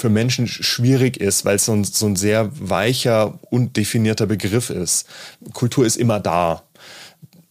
für 0.00 0.08
Menschen 0.08 0.46
schwierig 0.46 1.18
ist, 1.18 1.44
weil 1.44 1.56
es 1.56 1.66
so 1.66 1.72
ein, 1.72 1.84
so 1.84 2.06
ein 2.06 2.16
sehr 2.16 2.50
weicher, 2.58 3.38
undefinierter 3.50 4.26
Begriff 4.26 4.70
ist. 4.70 5.06
Kultur 5.52 5.84
ist 5.84 5.96
immer 5.96 6.18
da. 6.20 6.62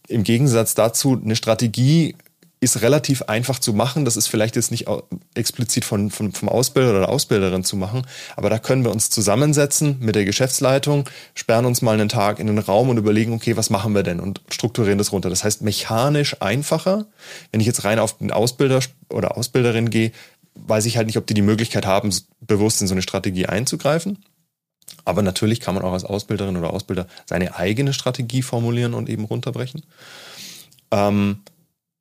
Im 0.08 0.24
Gegensatz 0.24 0.74
dazu, 0.74 1.20
eine 1.22 1.36
Strategie 1.36 2.16
ist 2.62 2.82
relativ 2.82 3.22
einfach 3.22 3.58
zu 3.58 3.72
machen. 3.72 4.04
Das 4.04 4.16
ist 4.16 4.26
vielleicht 4.26 4.54
jetzt 4.56 4.70
nicht 4.70 4.86
explizit 5.34 5.84
von, 5.84 6.10
von, 6.10 6.32
vom 6.32 6.48
Ausbilder 6.48 6.90
oder 6.90 7.08
Ausbilderin 7.08 7.64
zu 7.64 7.76
machen, 7.76 8.02
aber 8.36 8.50
da 8.50 8.58
können 8.58 8.84
wir 8.84 8.90
uns 8.90 9.08
zusammensetzen 9.08 9.96
mit 10.00 10.14
der 10.14 10.26
Geschäftsleitung, 10.26 11.08
sperren 11.34 11.64
uns 11.64 11.80
mal 11.80 11.94
einen 11.94 12.10
Tag 12.10 12.38
in 12.38 12.48
den 12.48 12.58
Raum 12.58 12.90
und 12.90 12.98
überlegen, 12.98 13.32
okay, 13.32 13.56
was 13.56 13.70
machen 13.70 13.94
wir 13.94 14.02
denn 14.02 14.20
und 14.20 14.42
strukturieren 14.50 14.98
das 14.98 15.12
runter. 15.12 15.30
Das 15.30 15.42
heißt, 15.44 15.62
mechanisch 15.62 16.36
einfacher. 16.42 17.06
Wenn 17.50 17.60
ich 17.60 17.66
jetzt 17.66 17.84
rein 17.84 17.98
auf 17.98 18.18
den 18.18 18.30
Ausbilder 18.30 18.80
oder 19.08 19.38
Ausbilderin 19.38 19.88
gehe, 19.88 20.12
weiß 20.54 20.86
ich 20.86 20.96
halt 20.96 21.06
nicht, 21.06 21.16
ob 21.16 21.26
die 21.26 21.34
die 21.34 21.42
Möglichkeit 21.42 21.86
haben, 21.86 22.14
bewusst 22.40 22.80
in 22.80 22.88
so 22.88 22.94
eine 22.94 23.02
Strategie 23.02 23.46
einzugreifen. 23.46 24.18
Aber 25.04 25.22
natürlich 25.22 25.60
kann 25.60 25.74
man 25.74 25.84
auch 25.84 25.92
als 25.92 26.04
Ausbilderin 26.04 26.56
oder 26.56 26.72
Ausbilder 26.72 27.06
seine 27.26 27.56
eigene 27.56 27.92
Strategie 27.92 28.42
formulieren 28.42 28.94
und 28.94 29.08
eben 29.08 29.24
runterbrechen. 29.24 29.82
Ähm, 30.90 31.40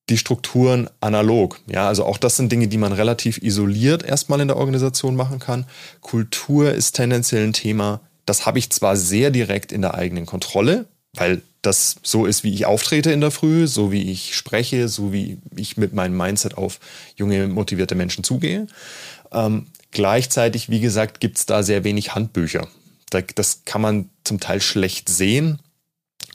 die 0.10 0.18
Strukturen 0.18 0.90
analog. 1.02 1.60
Ja, 1.68 1.88
also 1.88 2.04
auch 2.06 2.18
das 2.18 2.36
sind 2.36 2.52
Dinge, 2.52 2.68
die 2.68 2.78
man 2.78 2.94
relativ 2.94 3.38
isoliert 3.38 4.04
erstmal 4.04 4.42
in 4.42 4.48
der 4.48 4.58
Organisation 4.58 5.16
machen 5.16 5.40
kann. 5.40 5.66
Kultur 6.02 6.74
ist 6.74 6.94
tendenziell 6.94 7.44
ein 7.44 7.54
Thema, 7.54 8.02
das 8.26 8.46
habe 8.46 8.60
ich 8.60 8.70
zwar 8.72 8.96
sehr 8.96 9.32
direkt 9.32 9.72
in 9.72 9.82
der 9.82 9.94
eigenen 9.94 10.26
Kontrolle, 10.26 10.86
weil 11.14 11.42
das 11.62 11.98
so 12.04 12.26
ist, 12.26 12.44
wie 12.44 12.54
ich 12.54 12.66
auftrete 12.66 13.12
in 13.12 13.22
der 13.22 13.32
Früh, 13.32 13.68
so 13.68 13.92
wie 13.92 14.12
ich 14.12 14.36
spreche, 14.36 14.88
so 14.88 15.12
wie 15.12 15.38
ich 15.56 15.78
mit 15.78 15.94
meinem 15.94 16.16
Mindset 16.16 16.58
auf 16.58 16.80
junge, 17.16 17.48
motivierte 17.48 17.96
Menschen 17.96 18.24
zugehe. 18.24 18.68
Ähm, 19.32 19.68
gleichzeitig, 19.92 20.70
wie 20.70 20.80
gesagt, 20.80 21.20
gibt 21.20 21.38
es 21.38 21.46
da 21.46 21.64
sehr 21.64 21.84
wenig 21.84 22.16
Handbücher. 22.16 22.68
das 23.36 23.64
kann 23.66 23.82
man 23.82 24.10
zum 24.24 24.40
Teil 24.40 24.62
schlecht 24.62 25.10
sehen. 25.10 25.60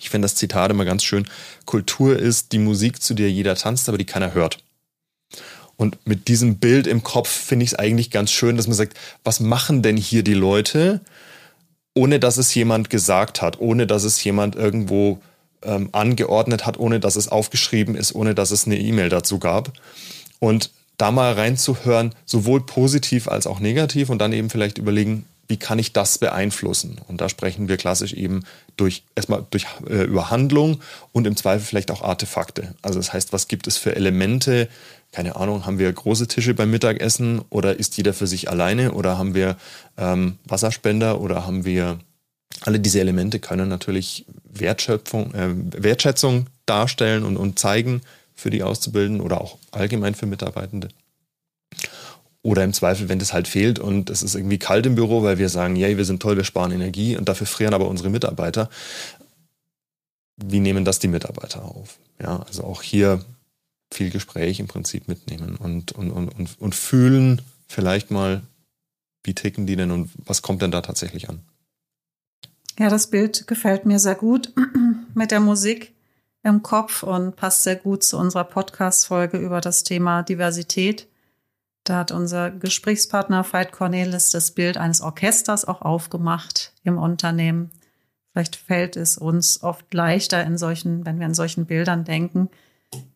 Ich 0.00 0.10
finde 0.10 0.26
das 0.26 0.34
Zitat 0.34 0.70
immer 0.70 0.84
ganz 0.84 1.04
schön. 1.04 1.26
Kultur 1.64 2.18
ist 2.18 2.52
die 2.52 2.58
Musik, 2.58 3.00
zu 3.00 3.14
der 3.14 3.30
jeder 3.30 3.54
tanzt, 3.54 3.88
aber 3.88 3.96
die 3.96 4.04
keiner 4.04 4.34
hört. 4.34 4.58
Und 5.76 6.06
mit 6.06 6.28
diesem 6.28 6.58
Bild 6.58 6.86
im 6.86 7.02
Kopf 7.02 7.28
finde 7.28 7.64
ich 7.64 7.72
es 7.72 7.78
eigentlich 7.78 8.10
ganz 8.10 8.30
schön, 8.30 8.56
dass 8.56 8.66
man 8.66 8.76
sagt, 8.76 8.96
was 9.24 9.40
machen 9.40 9.82
denn 9.82 9.96
hier 9.96 10.22
die 10.22 10.34
Leute, 10.34 11.00
ohne 11.94 12.18
dass 12.18 12.36
es 12.36 12.54
jemand 12.54 12.90
gesagt 12.90 13.40
hat, 13.40 13.60
ohne 13.60 13.86
dass 13.86 14.04
es 14.04 14.22
jemand 14.22 14.56
irgendwo 14.56 15.20
ähm, 15.62 15.88
angeordnet 15.92 16.66
hat, 16.66 16.78
ohne 16.78 17.00
dass 17.00 17.16
es 17.16 17.28
aufgeschrieben 17.28 17.94
ist, 17.94 18.14
ohne 18.14 18.34
dass 18.34 18.50
es 18.50 18.66
eine 18.66 18.78
E-Mail 18.78 19.08
dazu 19.08 19.38
gab. 19.38 19.72
Und 20.40 20.70
da 20.96 21.10
mal 21.10 21.32
reinzuhören, 21.32 22.14
sowohl 22.24 22.64
positiv 22.66 23.28
als 23.28 23.46
auch 23.46 23.60
negativ 23.60 24.10
und 24.10 24.18
dann 24.18 24.32
eben 24.32 24.50
vielleicht 24.50 24.78
überlegen, 24.78 25.24
wie 25.48 25.56
kann 25.56 25.78
ich 25.78 25.92
das 25.92 26.18
beeinflussen? 26.18 27.00
Und 27.06 27.20
da 27.20 27.28
sprechen 27.28 27.68
wir 27.68 27.76
klassisch 27.76 28.14
eben 28.14 28.44
durch 28.76 29.02
erstmal 29.14 29.44
durch 29.50 29.66
äh, 29.88 30.04
über 30.04 30.30
Handlung 30.30 30.80
und 31.12 31.26
im 31.26 31.36
Zweifel 31.36 31.64
vielleicht 31.64 31.90
auch 31.90 32.02
Artefakte. 32.02 32.74
Also 32.82 32.98
das 32.98 33.12
heißt, 33.12 33.32
was 33.32 33.48
gibt 33.48 33.66
es 33.66 33.76
für 33.76 33.94
Elemente? 33.94 34.68
Keine 35.14 35.36
Ahnung, 35.36 35.64
haben 35.64 35.78
wir 35.78 35.92
große 35.92 36.26
Tische 36.26 36.54
beim 36.54 36.72
Mittagessen 36.72 37.40
oder 37.48 37.78
ist 37.78 37.96
jeder 37.96 38.12
für 38.12 38.26
sich 38.26 38.50
alleine 38.50 38.90
oder 38.90 39.16
haben 39.16 39.32
wir 39.32 39.56
ähm, 39.96 40.38
Wasserspender 40.44 41.20
oder 41.20 41.46
haben 41.46 41.64
wir 41.64 42.00
alle 42.62 42.80
diese 42.80 42.98
Elemente 42.98 43.38
können 43.38 43.68
natürlich 43.68 44.26
Wertschöpfung, 44.42 45.32
äh, 45.32 45.54
Wertschätzung 45.80 46.48
darstellen 46.66 47.22
und, 47.22 47.36
und 47.36 47.60
zeigen 47.60 48.00
für 48.34 48.50
die 48.50 48.64
Auszubildenden 48.64 49.20
oder 49.20 49.40
auch 49.40 49.56
allgemein 49.70 50.16
für 50.16 50.26
Mitarbeitende. 50.26 50.88
Oder 52.42 52.64
im 52.64 52.72
Zweifel, 52.72 53.08
wenn 53.08 53.20
das 53.20 53.32
halt 53.32 53.46
fehlt 53.46 53.78
und 53.78 54.10
es 54.10 54.24
ist 54.24 54.34
irgendwie 54.34 54.58
kalt 54.58 54.84
im 54.84 54.96
Büro, 54.96 55.22
weil 55.22 55.38
wir 55.38 55.48
sagen, 55.48 55.76
ja, 55.76 55.96
wir 55.96 56.04
sind 56.04 56.20
toll, 56.20 56.36
wir 56.36 56.42
sparen 56.42 56.72
Energie 56.72 57.16
und 57.16 57.28
dafür 57.28 57.46
frieren 57.46 57.72
aber 57.72 57.86
unsere 57.86 58.10
Mitarbeiter. 58.10 58.68
Wie 60.36 60.58
nehmen 60.58 60.84
das 60.84 60.98
die 60.98 61.06
Mitarbeiter 61.06 61.64
auf? 61.64 62.00
Ja, 62.20 62.42
also 62.48 62.64
auch 62.64 62.82
hier 62.82 63.24
viel 63.94 64.10
Gespräch 64.10 64.60
im 64.60 64.66
Prinzip 64.66 65.08
mitnehmen 65.08 65.56
und, 65.56 65.92
und, 65.92 66.10
und, 66.10 66.60
und, 66.60 66.74
fühlen 66.74 67.40
vielleicht 67.66 68.10
mal, 68.10 68.42
wie 69.22 69.34
ticken 69.34 69.66
die 69.66 69.76
denn 69.76 69.90
und 69.90 70.10
was 70.16 70.42
kommt 70.42 70.62
denn 70.62 70.70
da 70.70 70.82
tatsächlich 70.82 71.28
an? 71.28 71.40
Ja, 72.78 72.88
das 72.90 73.08
Bild 73.08 73.46
gefällt 73.46 73.86
mir 73.86 73.98
sehr 73.98 74.16
gut 74.16 74.52
mit 75.14 75.30
der 75.30 75.40
Musik 75.40 75.94
im 76.42 76.62
Kopf 76.62 77.02
und 77.02 77.36
passt 77.36 77.62
sehr 77.62 77.76
gut 77.76 78.02
zu 78.02 78.18
unserer 78.18 78.44
Podcast-Folge 78.44 79.38
über 79.38 79.60
das 79.60 79.84
Thema 79.84 80.22
Diversität. 80.22 81.08
Da 81.84 81.98
hat 81.98 82.12
unser 82.12 82.50
Gesprächspartner 82.50 83.44
Veit 83.50 83.72
Cornelis 83.72 84.30
das 84.30 84.50
Bild 84.50 84.76
eines 84.76 85.00
Orchesters 85.00 85.64
auch 85.64 85.82
aufgemacht 85.82 86.72
im 86.82 86.98
Unternehmen. 86.98 87.70
Vielleicht 88.32 88.56
fällt 88.56 88.96
es 88.96 89.16
uns 89.16 89.62
oft 89.62 89.94
leichter 89.94 90.42
in 90.44 90.58
solchen, 90.58 91.06
wenn 91.06 91.20
wir 91.20 91.26
in 91.26 91.34
solchen 91.34 91.66
Bildern 91.66 92.04
denken. 92.04 92.50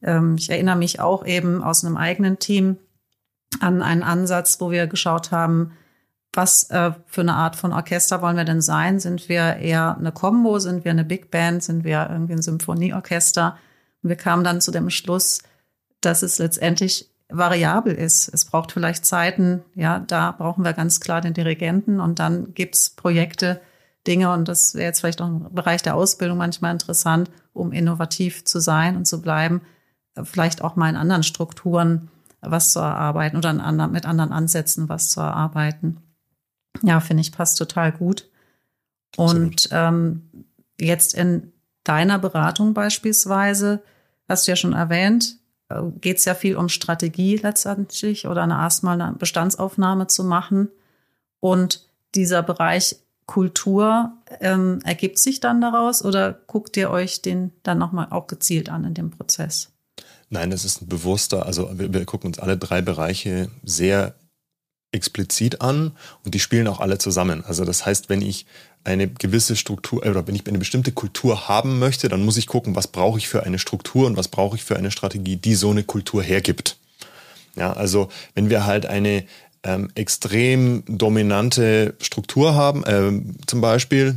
Ähm, 0.03 0.37
ich 0.39 0.51
erinnere 0.51 0.77
mich 0.77 1.01
auch 1.01 1.25
eben 1.27 1.63
aus 1.63 1.85
einem 1.85 1.97
eigenen 1.97 2.39
Team 2.39 2.79
an 3.61 3.83
einen 3.83 4.03
Ansatz, 4.03 4.61
wo 4.61 4.71
wir 4.71 4.87
geschaut 4.87 5.31
haben, 5.31 5.73
was 6.33 6.71
äh, 6.71 6.93
für 7.07 7.23
eine 7.23 7.35
Art 7.35 7.57
von 7.57 7.73
Orchester 7.73 8.23
wollen 8.23 8.37
wir 8.37 8.45
denn 8.45 8.61
sein? 8.61 9.01
Sind 9.01 9.29
wir 9.29 9.57
eher 9.57 9.97
eine 9.99 10.13
Combo? 10.13 10.59
Sind 10.59 10.85
wir 10.85 10.93
eine 10.93 11.05
Big 11.05 11.31
Band? 11.31 11.63
Sind 11.63 11.85
wir 11.85 12.09
irgendwie 12.11 12.35
ein 12.35 12.43
Symphonieorchester? 12.43 13.57
Und 14.03 14.09
wir 14.11 14.17
kamen 14.17 14.45
dann 14.45 14.61
zu 14.61 14.71
dem 14.71 14.91
Schluss, 14.91 15.43
dass 16.01 16.23
es 16.23 16.39
letztendlich 16.39 17.11
variabel 17.29 17.95
ist. 17.95 18.29
Es 18.33 18.45
braucht 18.45 18.73
vielleicht 18.73 19.05
Zeiten, 19.05 19.65
ja, 19.75 19.99
da 19.99 20.33
brauchen 20.33 20.65
wir 20.65 20.73
ganz 20.73 21.01
klar 21.01 21.21
den 21.21 21.35
Dirigenten 21.35 22.01
und 22.01 22.19
dann 22.19 22.55
gibt's 22.55 22.91
Projekte, 22.91 23.61
Dinge, 24.09 24.33
und 24.33 24.49
das 24.49 24.75
wäre 24.75 24.87
jetzt 24.87 25.01
vielleicht 25.01 25.21
auch 25.21 25.29
im 25.29 25.55
Bereich 25.55 25.83
der 25.83 25.95
Ausbildung 25.95 26.39
manchmal 26.39 26.73
interessant, 26.73 27.31
um 27.53 27.73
innovativ 27.73 28.45
zu 28.45 28.59
sein 28.59 28.97
und 28.97 29.07
zu 29.07 29.21
bleiben, 29.21 29.61
vielleicht 30.25 30.63
auch 30.63 30.75
mal 30.75 30.89
in 30.89 30.97
anderen 30.97 31.23
Strukturen 31.23 32.11
was 32.41 32.73
zu 32.73 32.79
erarbeiten 32.79 33.37
oder 33.37 33.51
anderen, 33.51 33.93
mit 33.93 34.07
anderen 34.07 34.33
Ansätzen 34.33 34.89
was 34.89 35.11
zu 35.11 35.21
erarbeiten. 35.21 35.99
Ja, 36.83 37.01
finde 37.01 37.21
ich, 37.21 37.33
passt 37.33 37.59
total 37.59 37.93
gut. 37.93 38.29
Und 39.17 39.69
ähm, 39.73 40.47
jetzt 40.81 41.15
in 41.15 41.53
deiner 41.85 42.19
Beratung 42.19 42.75
beispielsweise, 42.75 43.83
hast 44.29 44.47
du 44.47 44.53
ja 44.53 44.57
schon 44.57 44.73
erwähnt, 44.73 45.39
äh, 45.69 45.83
geht 46.01 46.19
es 46.19 46.25
ja 46.25 46.35
viel 46.35 46.57
um 46.57 46.69
Strategie 46.69 47.37
letztendlich 47.37 48.27
oder 48.27 48.43
eine 48.43 48.55
erstmal 48.55 49.01
eine 49.01 49.17
Bestandsaufnahme 49.17 50.07
zu 50.07 50.25
machen. 50.25 50.69
Und 51.41 51.89
dieser 52.15 52.43
Bereich 52.43 52.97
Kultur 53.29 54.13
ähm, 54.41 54.81
ergibt 54.85 55.19
sich 55.19 55.39
dann 55.39 55.61
daraus 55.61 56.03
oder 56.03 56.33
guckt 56.33 56.77
ihr 56.79 56.91
euch 56.91 57.21
den 57.21 57.53
dann 57.63 57.77
nochmal 57.77 58.09
auch 58.09 58.27
gezielt 58.27 58.71
an 58.71 58.85
in 58.85 58.95
dem 58.95 59.11
Prozess? 59.11 59.69
Nein, 60.31 60.51
das 60.51 60.65
ist 60.65 60.81
ein 60.81 60.89
bewusster, 60.89 61.45
also 61.45 61.71
wir, 61.79 61.93
wir 61.93 62.05
gucken 62.07 62.29
uns 62.29 62.39
alle 62.39 62.57
drei 62.57 62.81
Bereiche 62.81 63.51
sehr 63.63 64.15
explizit 64.93 65.61
an 65.61 65.93
und 66.25 66.35
die 66.35 66.41
spielen 66.41 66.67
auch 66.67 66.81
alle 66.81 66.97
zusammen. 66.97 67.45
Also 67.45 67.67
das 67.67 67.85
heißt, 67.85 68.09
wenn 68.09 68.23
ich 68.23 68.47
eine 68.83 69.09
gewisse 69.09 69.57
Struktur 69.57 70.07
oder 70.07 70.27
wenn 70.27 70.35
ich 70.35 70.47
eine 70.47 70.59
bestimmte 70.59 70.93
Kultur 70.93 71.49
haben 71.49 71.79
möchte, 71.79 72.09
dann 72.09 72.25
muss 72.25 72.39
ich 72.39 72.47
gucken, 72.47 72.77
was 72.77 72.89
brauche 72.89 73.19
ich 73.19 73.29
für 73.29 73.43
eine 73.43 73.59
Struktur 73.59 74.07
und 74.07 74.17
was 74.17 74.29
brauche 74.29 74.57
ich 74.57 74.65
für 74.65 74.79
eine 74.79 74.91
Strategie, 74.91 75.37
die 75.37 75.55
so 75.55 75.71
eine 75.71 75.85
Kultur 75.85 76.23
hergibt. 76.23 76.79
Ja, 77.57 77.75
also 77.75 78.09
wenn 78.35 78.49
wir 78.49 78.65
halt 78.65 78.87
eine 78.87 79.25
ähm, 79.69 79.91
extrem 79.95 80.83
dominante 80.87 81.95
Struktur 82.01 82.55
haben, 82.55 82.85
ähm, 82.87 83.35
zum 83.47 83.61
Beispiel, 83.61 84.17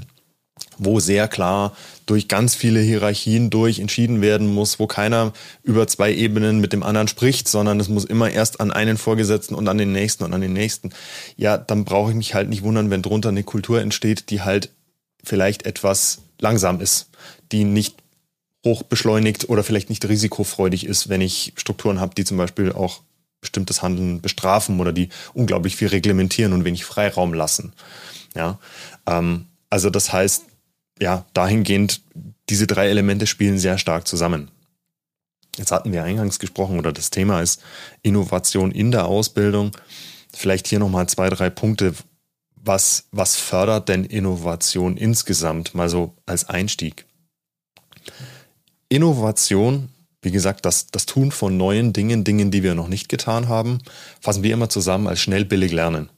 wo 0.78 1.00
sehr 1.00 1.28
klar 1.28 1.76
durch 2.06 2.28
ganz 2.28 2.56
viele 2.56 2.80
Hierarchien 2.80 3.50
durch 3.50 3.80
entschieden 3.80 4.22
werden 4.22 4.48
muss, 4.48 4.80
wo 4.80 4.88
keiner 4.88 5.34
über 5.64 5.88
zwei 5.88 6.14
Ebenen 6.14 6.62
mit 6.62 6.72
dem 6.72 6.84
anderen 6.84 7.08
spricht, 7.08 7.48
sondern 7.48 7.80
es 7.80 7.90
muss 7.90 8.06
immer 8.06 8.30
erst 8.30 8.62
an 8.62 8.72
einen 8.72 8.98
Vorgesetzten 8.98 9.54
und 9.54 9.68
an 9.68 9.78
den 9.78 9.92
nächsten 9.92 10.24
und 10.24 10.34
an 10.34 10.42
den 10.42 10.54
nächsten. 10.54 10.92
Ja, 11.36 11.58
dann 11.58 11.84
brauche 11.84 12.12
ich 12.12 12.16
mich 12.16 12.34
halt 12.34 12.50
nicht 12.50 12.64
wundern, 12.64 12.90
wenn 12.90 13.02
drunter 13.02 13.30
eine 13.30 13.44
Kultur 13.44 13.82
entsteht, 13.82 14.30
die 14.30 14.42
halt 14.42 14.70
vielleicht 15.24 15.66
etwas 15.66 16.22
langsam 16.40 16.80
ist, 16.80 17.10
die 17.52 17.66
nicht 17.66 17.98
hoch 18.66 18.84
beschleunigt 18.84 19.50
oder 19.50 19.64
vielleicht 19.64 19.90
nicht 19.90 20.08
risikofreudig 20.08 20.86
ist, 20.86 21.10
wenn 21.10 21.22
ich 21.22 21.54
Strukturen 21.58 22.00
habe, 22.00 22.16
die 22.16 22.24
zum 22.24 22.38
Beispiel 22.38 22.72
auch 22.72 23.02
bestimmtes 23.42 23.82
Handeln 23.82 24.22
bestrafen 24.22 24.80
oder 24.80 24.94
die 24.94 25.10
unglaublich 25.34 25.76
viel 25.76 25.90
reglementieren 25.90 26.54
und 26.54 26.64
wenig 26.64 26.86
Freiraum 26.86 27.34
lassen. 27.34 27.74
Ja, 28.36 28.60
ähm, 29.08 29.48
also 29.70 29.90
das 29.90 30.14
heißt, 30.14 30.46
ja, 31.00 31.26
dahingehend, 31.34 32.02
diese 32.50 32.68
drei 32.68 32.90
Elemente 32.90 33.28
spielen 33.28 33.58
sehr 33.58 33.78
stark 33.78 34.08
zusammen. 34.08 34.52
Jetzt 35.58 35.72
hatten 35.72 35.92
wir 35.92 36.04
eingangs 36.04 36.40
gesprochen 36.40 36.78
oder 36.80 36.94
das 36.94 37.10
Thema 37.10 37.42
ist 37.42 37.62
Innovation 38.04 38.72
in 38.72 38.92
der 38.92 39.06
Ausbildung. 39.06 39.72
Vielleicht 40.34 40.68
hier 40.68 40.80
nochmal 40.80 41.08
zwei, 41.08 41.30
drei 41.30 41.50
Punkte. 41.50 41.94
Was, 42.56 43.06
was 43.12 43.36
fördert 43.36 43.90
denn 43.90 44.06
Innovation 44.06 44.96
insgesamt? 44.96 45.74
Mal 45.74 45.90
so 45.90 46.16
als 46.26 46.48
Einstieg. 46.48 47.06
Innovation, 48.88 49.90
wie 50.22 50.32
gesagt, 50.32 50.66
das, 50.66 50.88
das 50.88 51.06
Tun 51.06 51.32
von 51.32 51.58
neuen 51.58 51.94
Dingen, 51.94 52.24
Dingen, 52.24 52.52
die 52.52 52.64
wir 52.64 52.76
noch 52.76 52.88
nicht 52.88 53.10
getan 53.10 53.48
haben, 53.48 53.80
fassen 54.20 54.44
wir 54.44 54.54
immer 54.54 54.70
zusammen 54.70 55.08
als 55.08 55.20
schnell 55.20 55.46
billig 55.46 55.72
lernen. 55.72 56.10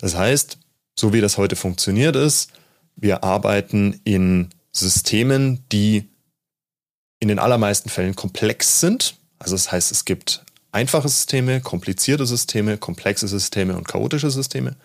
Das 0.00 0.16
heißt, 0.16 0.58
so 0.98 1.12
wie 1.12 1.20
das 1.20 1.36
heute 1.36 1.56
funktioniert 1.56 2.16
ist, 2.16 2.50
wir 2.96 3.24
arbeiten 3.24 4.00
in 4.04 4.50
Systemen, 4.72 5.64
die 5.72 6.08
in 7.20 7.28
den 7.28 7.38
allermeisten 7.38 7.90
Fällen 7.90 8.16
komplex 8.16 8.80
sind. 8.80 9.16
Also 9.38 9.54
das 9.54 9.72
heißt, 9.72 9.92
es 9.92 10.04
gibt 10.04 10.44
einfache 10.72 11.08
Systeme, 11.08 11.60
komplizierte 11.60 12.26
Systeme, 12.26 12.78
komplexe 12.78 13.28
Systeme 13.28 13.76
und 13.76 13.86
chaotische 13.86 14.30
Systeme. 14.30 14.76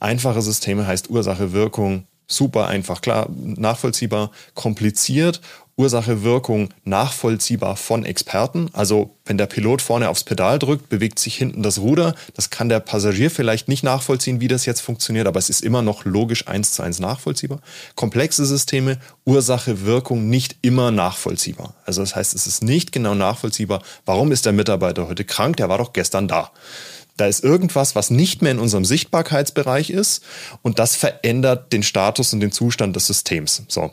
Einfache 0.00 0.42
Systeme 0.42 0.86
heißt 0.86 1.10
Ursache, 1.10 1.52
Wirkung, 1.52 2.06
super 2.26 2.66
einfach, 2.66 3.00
klar, 3.00 3.28
nachvollziehbar, 3.30 4.30
kompliziert 4.54 5.40
Ursache, 5.76 6.22
Wirkung 6.22 6.68
nachvollziehbar 6.84 7.76
von 7.76 8.04
Experten. 8.04 8.68
Also 8.72 9.16
wenn 9.24 9.38
der 9.38 9.46
Pilot 9.46 9.82
vorne 9.82 10.08
aufs 10.08 10.22
Pedal 10.22 10.58
drückt, 10.60 10.88
bewegt 10.88 11.18
sich 11.18 11.34
hinten 11.34 11.62
das 11.62 11.80
Ruder. 11.80 12.14
Das 12.34 12.50
kann 12.50 12.68
der 12.68 12.78
Passagier 12.78 13.30
vielleicht 13.30 13.66
nicht 13.66 13.82
nachvollziehen, 13.82 14.40
wie 14.40 14.46
das 14.46 14.66
jetzt 14.66 14.80
funktioniert, 14.80 15.26
aber 15.26 15.38
es 15.38 15.50
ist 15.50 15.62
immer 15.62 15.82
noch 15.82 16.04
logisch 16.04 16.46
eins 16.46 16.72
zu 16.72 16.82
eins 16.82 17.00
nachvollziehbar. 17.00 17.60
Komplexe 17.96 18.46
Systeme, 18.46 18.98
Ursache, 19.24 19.84
Wirkung 19.84 20.28
nicht 20.28 20.56
immer 20.62 20.92
nachvollziehbar. 20.92 21.74
Also 21.84 22.02
das 22.02 22.14
heißt, 22.14 22.34
es 22.34 22.46
ist 22.46 22.62
nicht 22.62 22.92
genau 22.92 23.14
nachvollziehbar, 23.14 23.82
warum 24.06 24.30
ist 24.30 24.46
der 24.46 24.52
Mitarbeiter 24.52 25.08
heute 25.08 25.24
krank, 25.24 25.56
der 25.56 25.68
war 25.68 25.78
doch 25.78 25.92
gestern 25.92 26.28
da. 26.28 26.52
Da 27.16 27.26
ist 27.26 27.44
irgendwas, 27.44 27.94
was 27.94 28.10
nicht 28.10 28.42
mehr 28.42 28.52
in 28.52 28.58
unserem 28.58 28.84
Sichtbarkeitsbereich 28.84 29.90
ist 29.90 30.22
und 30.62 30.78
das 30.78 30.96
verändert 30.96 31.72
den 31.72 31.82
Status 31.82 32.32
und 32.32 32.40
den 32.40 32.52
Zustand 32.52 32.96
des 32.96 33.06
Systems. 33.06 33.62
So 33.68 33.92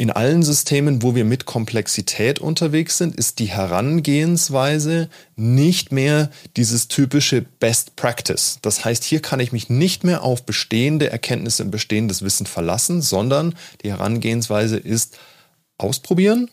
in 0.00 0.12
allen 0.12 0.44
Systemen, 0.44 1.02
wo 1.02 1.16
wir 1.16 1.24
mit 1.24 1.44
Komplexität 1.44 2.38
unterwegs 2.38 2.98
sind, 2.98 3.16
ist 3.16 3.40
die 3.40 3.46
Herangehensweise 3.46 5.08
nicht 5.34 5.90
mehr 5.90 6.30
dieses 6.56 6.86
typische 6.86 7.42
Best 7.42 7.96
Practice. 7.96 8.60
Das 8.62 8.84
heißt, 8.84 9.02
hier 9.02 9.20
kann 9.20 9.40
ich 9.40 9.50
mich 9.50 9.68
nicht 9.68 10.04
mehr 10.04 10.22
auf 10.22 10.46
bestehende 10.46 11.10
Erkenntnisse 11.10 11.64
und 11.64 11.72
bestehendes 11.72 12.22
Wissen 12.22 12.46
verlassen, 12.46 13.02
sondern 13.02 13.56
die 13.82 13.90
Herangehensweise 13.90 14.76
ist 14.76 15.18
ausprobieren, 15.78 16.48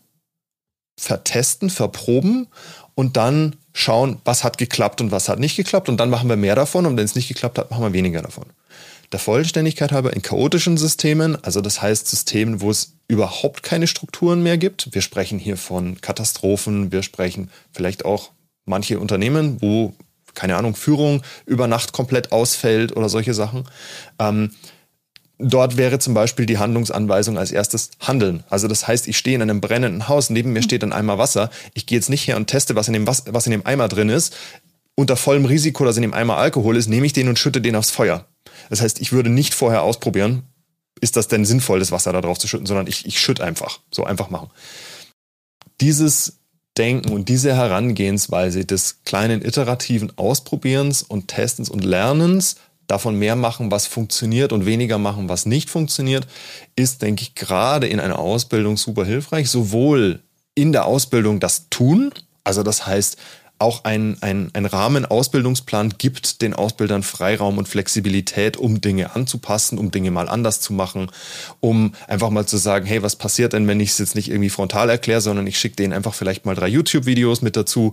vertesten, 0.99 1.69
verproben 1.69 2.47
und 2.95 3.15
dann 3.15 3.57
schauen, 3.73 4.19
was 4.25 4.43
hat 4.43 4.57
geklappt 4.57 5.01
und 5.01 5.11
was 5.11 5.29
hat 5.29 5.37
nicht 5.37 5.55
geklappt 5.55 5.87
und 5.87 5.97
dann 5.97 6.09
machen 6.09 6.29
wir 6.29 6.35
mehr 6.35 6.55
davon 6.55 6.87
und 6.87 6.97
wenn 6.97 7.05
es 7.05 7.13
nicht 7.13 7.27
geklappt 7.27 7.59
hat, 7.59 7.69
machen 7.69 7.83
wir 7.83 7.93
weniger 7.93 8.23
davon 8.23 8.45
der 9.15 9.19
Vollständigkeit 9.21 9.93
halber 9.93 10.11
in 10.11 10.21
chaotischen 10.21 10.75
Systemen, 10.75 11.41
also 11.41 11.61
das 11.61 11.81
heißt 11.81 12.05
Systemen, 12.05 12.59
wo 12.59 12.69
es 12.69 12.97
überhaupt 13.07 13.63
keine 13.63 13.87
Strukturen 13.87 14.43
mehr 14.43 14.57
gibt. 14.57 14.89
Wir 14.91 15.01
sprechen 15.01 15.39
hier 15.39 15.55
von 15.55 16.01
Katastrophen, 16.01 16.91
wir 16.91 17.01
sprechen 17.01 17.49
vielleicht 17.71 18.03
auch 18.03 18.31
manche 18.65 18.99
Unternehmen, 18.99 19.61
wo 19.61 19.93
keine 20.33 20.57
Ahnung, 20.57 20.75
Führung 20.75 21.21
über 21.45 21.67
Nacht 21.67 21.93
komplett 21.93 22.33
ausfällt 22.33 22.97
oder 22.97 23.07
solche 23.07 23.33
Sachen. 23.33 23.63
Ähm, 24.19 24.51
dort 25.37 25.77
wäre 25.77 25.97
zum 25.99 26.13
Beispiel 26.13 26.45
die 26.45 26.57
Handlungsanweisung 26.57 27.37
als 27.37 27.53
erstes 27.53 27.91
Handeln. 28.01 28.43
Also 28.49 28.67
das 28.67 28.85
heißt, 28.85 29.07
ich 29.07 29.17
stehe 29.17 29.37
in 29.37 29.41
einem 29.41 29.61
brennenden 29.61 30.09
Haus, 30.09 30.29
neben 30.29 30.51
mir 30.51 30.61
steht 30.61 30.83
ein 30.83 30.91
Eimer 30.91 31.17
Wasser. 31.17 31.49
Ich 31.73 31.85
gehe 31.85 31.97
jetzt 31.97 32.09
nicht 32.09 32.27
her 32.27 32.35
und 32.35 32.47
teste, 32.47 32.75
was 32.75 32.89
in 32.89 32.93
dem, 32.93 33.07
was, 33.07 33.23
was 33.27 33.45
in 33.45 33.51
dem 33.51 33.65
Eimer 33.65 33.87
drin 33.87 34.09
ist. 34.09 34.35
Unter 34.93 35.15
vollem 35.15 35.45
Risiko, 35.45 35.85
dass 35.85 35.95
in 35.95 36.01
dem 36.01 36.13
Eimer 36.13 36.35
Alkohol 36.35 36.75
ist, 36.75 36.89
nehme 36.89 37.05
ich 37.05 37.13
den 37.13 37.29
und 37.29 37.39
schütte 37.39 37.61
den 37.61 37.77
aufs 37.77 37.91
Feuer. 37.91 38.25
Das 38.69 38.81
heißt, 38.81 39.01
ich 39.01 39.11
würde 39.11 39.29
nicht 39.29 39.53
vorher 39.53 39.83
ausprobieren, 39.83 40.43
ist 41.01 41.17
das 41.17 41.27
denn 41.27 41.45
sinnvoll, 41.45 41.79
das 41.79 41.91
Wasser 41.91 42.13
da 42.13 42.21
drauf 42.21 42.39
zu 42.39 42.47
schütten, 42.47 42.65
sondern 42.65 42.87
ich, 42.87 43.05
ich 43.05 43.19
schütte 43.19 43.43
einfach. 43.43 43.79
So 43.91 44.05
einfach 44.05 44.29
machen. 44.29 44.49
Dieses 45.81 46.39
Denken 46.77 47.11
und 47.11 47.29
diese 47.29 47.55
Herangehensweise 47.55 48.65
des 48.65 49.03
kleinen 49.03 49.43
iterativen 49.43 50.17
Ausprobierens 50.17 51.03
und 51.03 51.27
Testens 51.27 51.69
und 51.69 51.83
Lernens, 51.83 52.57
davon 52.87 53.17
mehr 53.17 53.35
machen, 53.35 53.71
was 53.71 53.87
funktioniert 53.87 54.53
und 54.53 54.65
weniger 54.65 54.97
machen, 54.97 55.29
was 55.29 55.45
nicht 55.45 55.69
funktioniert, 55.69 56.27
ist, 56.75 57.01
denke 57.01 57.23
ich, 57.23 57.35
gerade 57.35 57.87
in 57.87 57.99
einer 57.99 58.19
Ausbildung 58.19 58.77
super 58.77 59.05
hilfreich. 59.05 59.49
Sowohl 59.49 60.21
in 60.53 60.71
der 60.71 60.85
Ausbildung 60.85 61.39
das 61.39 61.69
Tun, 61.69 62.11
also 62.43 62.63
das 62.63 62.85
heißt, 62.85 63.17
auch 63.57 63.85
ein, 63.85 64.17
ein, 64.21 64.49
ein 64.53 64.65
Rahmen-Ausbildungsplan 64.65 65.95
gibt 65.97 66.41
den 66.41 66.53
Ausbildern 66.53 67.03
Freiraum 67.03 67.57
und 67.57 67.67
Flexibilität, 67.67 68.57
um 68.57 68.81
Dinge 68.81 69.15
anzupassen, 69.15 69.77
um 69.77 69.91
Dinge 69.91 70.11
mal 70.11 70.27
anders 70.27 70.59
zu 70.59 70.73
machen, 70.73 71.09
um 71.61 71.93
einfach 72.07 72.29
mal 72.29 72.45
zu 72.45 72.57
sagen, 72.57 72.85
hey, 72.85 73.01
was 73.01 73.15
passiert 73.15 73.53
denn, 73.53 73.67
wenn 73.67 73.79
ich 73.79 73.91
es 73.91 73.97
jetzt 73.97 74.15
nicht 74.15 74.29
irgendwie 74.29 74.49
frontal 74.49 74.89
erkläre, 74.89 75.21
sondern 75.21 75.47
ich 75.47 75.57
schicke 75.57 75.77
denen 75.77 75.93
einfach 75.93 76.13
vielleicht 76.13 76.45
mal 76.45 76.55
drei 76.55 76.67
YouTube-Videos 76.67 77.41
mit 77.41 77.55
dazu. 77.55 77.91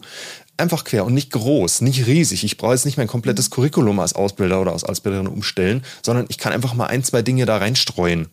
Einfach 0.57 0.85
quer 0.85 1.05
und 1.05 1.15
nicht 1.15 1.31
groß, 1.31 1.81
nicht 1.81 2.07
riesig. 2.07 2.45
Ich 2.45 2.57
brauche 2.57 2.73
jetzt 2.73 2.85
nicht 2.85 2.99
mein 2.99 3.07
komplettes 3.07 3.51
Curriculum 3.51 4.01
als 4.01 4.15
Ausbilder 4.15 4.61
oder 4.61 4.73
als 4.73 4.85
Ausbilderin 4.85 5.27
umstellen, 5.27 5.85
sondern 6.03 6.27
ich 6.29 6.39
kann 6.39 6.53
einfach 6.53 6.75
mal 6.75 6.87
ein, 6.87 7.05
zwei 7.05 7.23
Dinge 7.23 7.47
da 7.47 7.57
reinstreuen. 7.57 8.29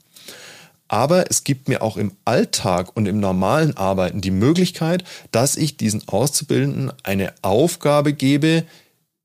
Aber 0.90 1.30
es 1.30 1.46
gibt 1.46 1.70
mir 1.70 1.82
auch 1.82 1.96
im 1.96 2.12
Alltag 2.26 2.98
und 2.98 3.06
im 3.08 3.20
normalen 3.22 3.78
Arbeiten 3.78 4.20
die 4.22 4.32
Möglichkeit, 4.32 5.04
dass 5.32 5.56
ich 5.56 5.78
diesen 5.78 6.06
Auszubildenden 6.08 6.92
eine 7.04 7.34
Aufgabe 7.42 8.12
gebe, 8.12 8.66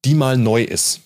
die 0.05 0.14
mal 0.14 0.37
neu 0.37 0.62
ist. 0.62 1.00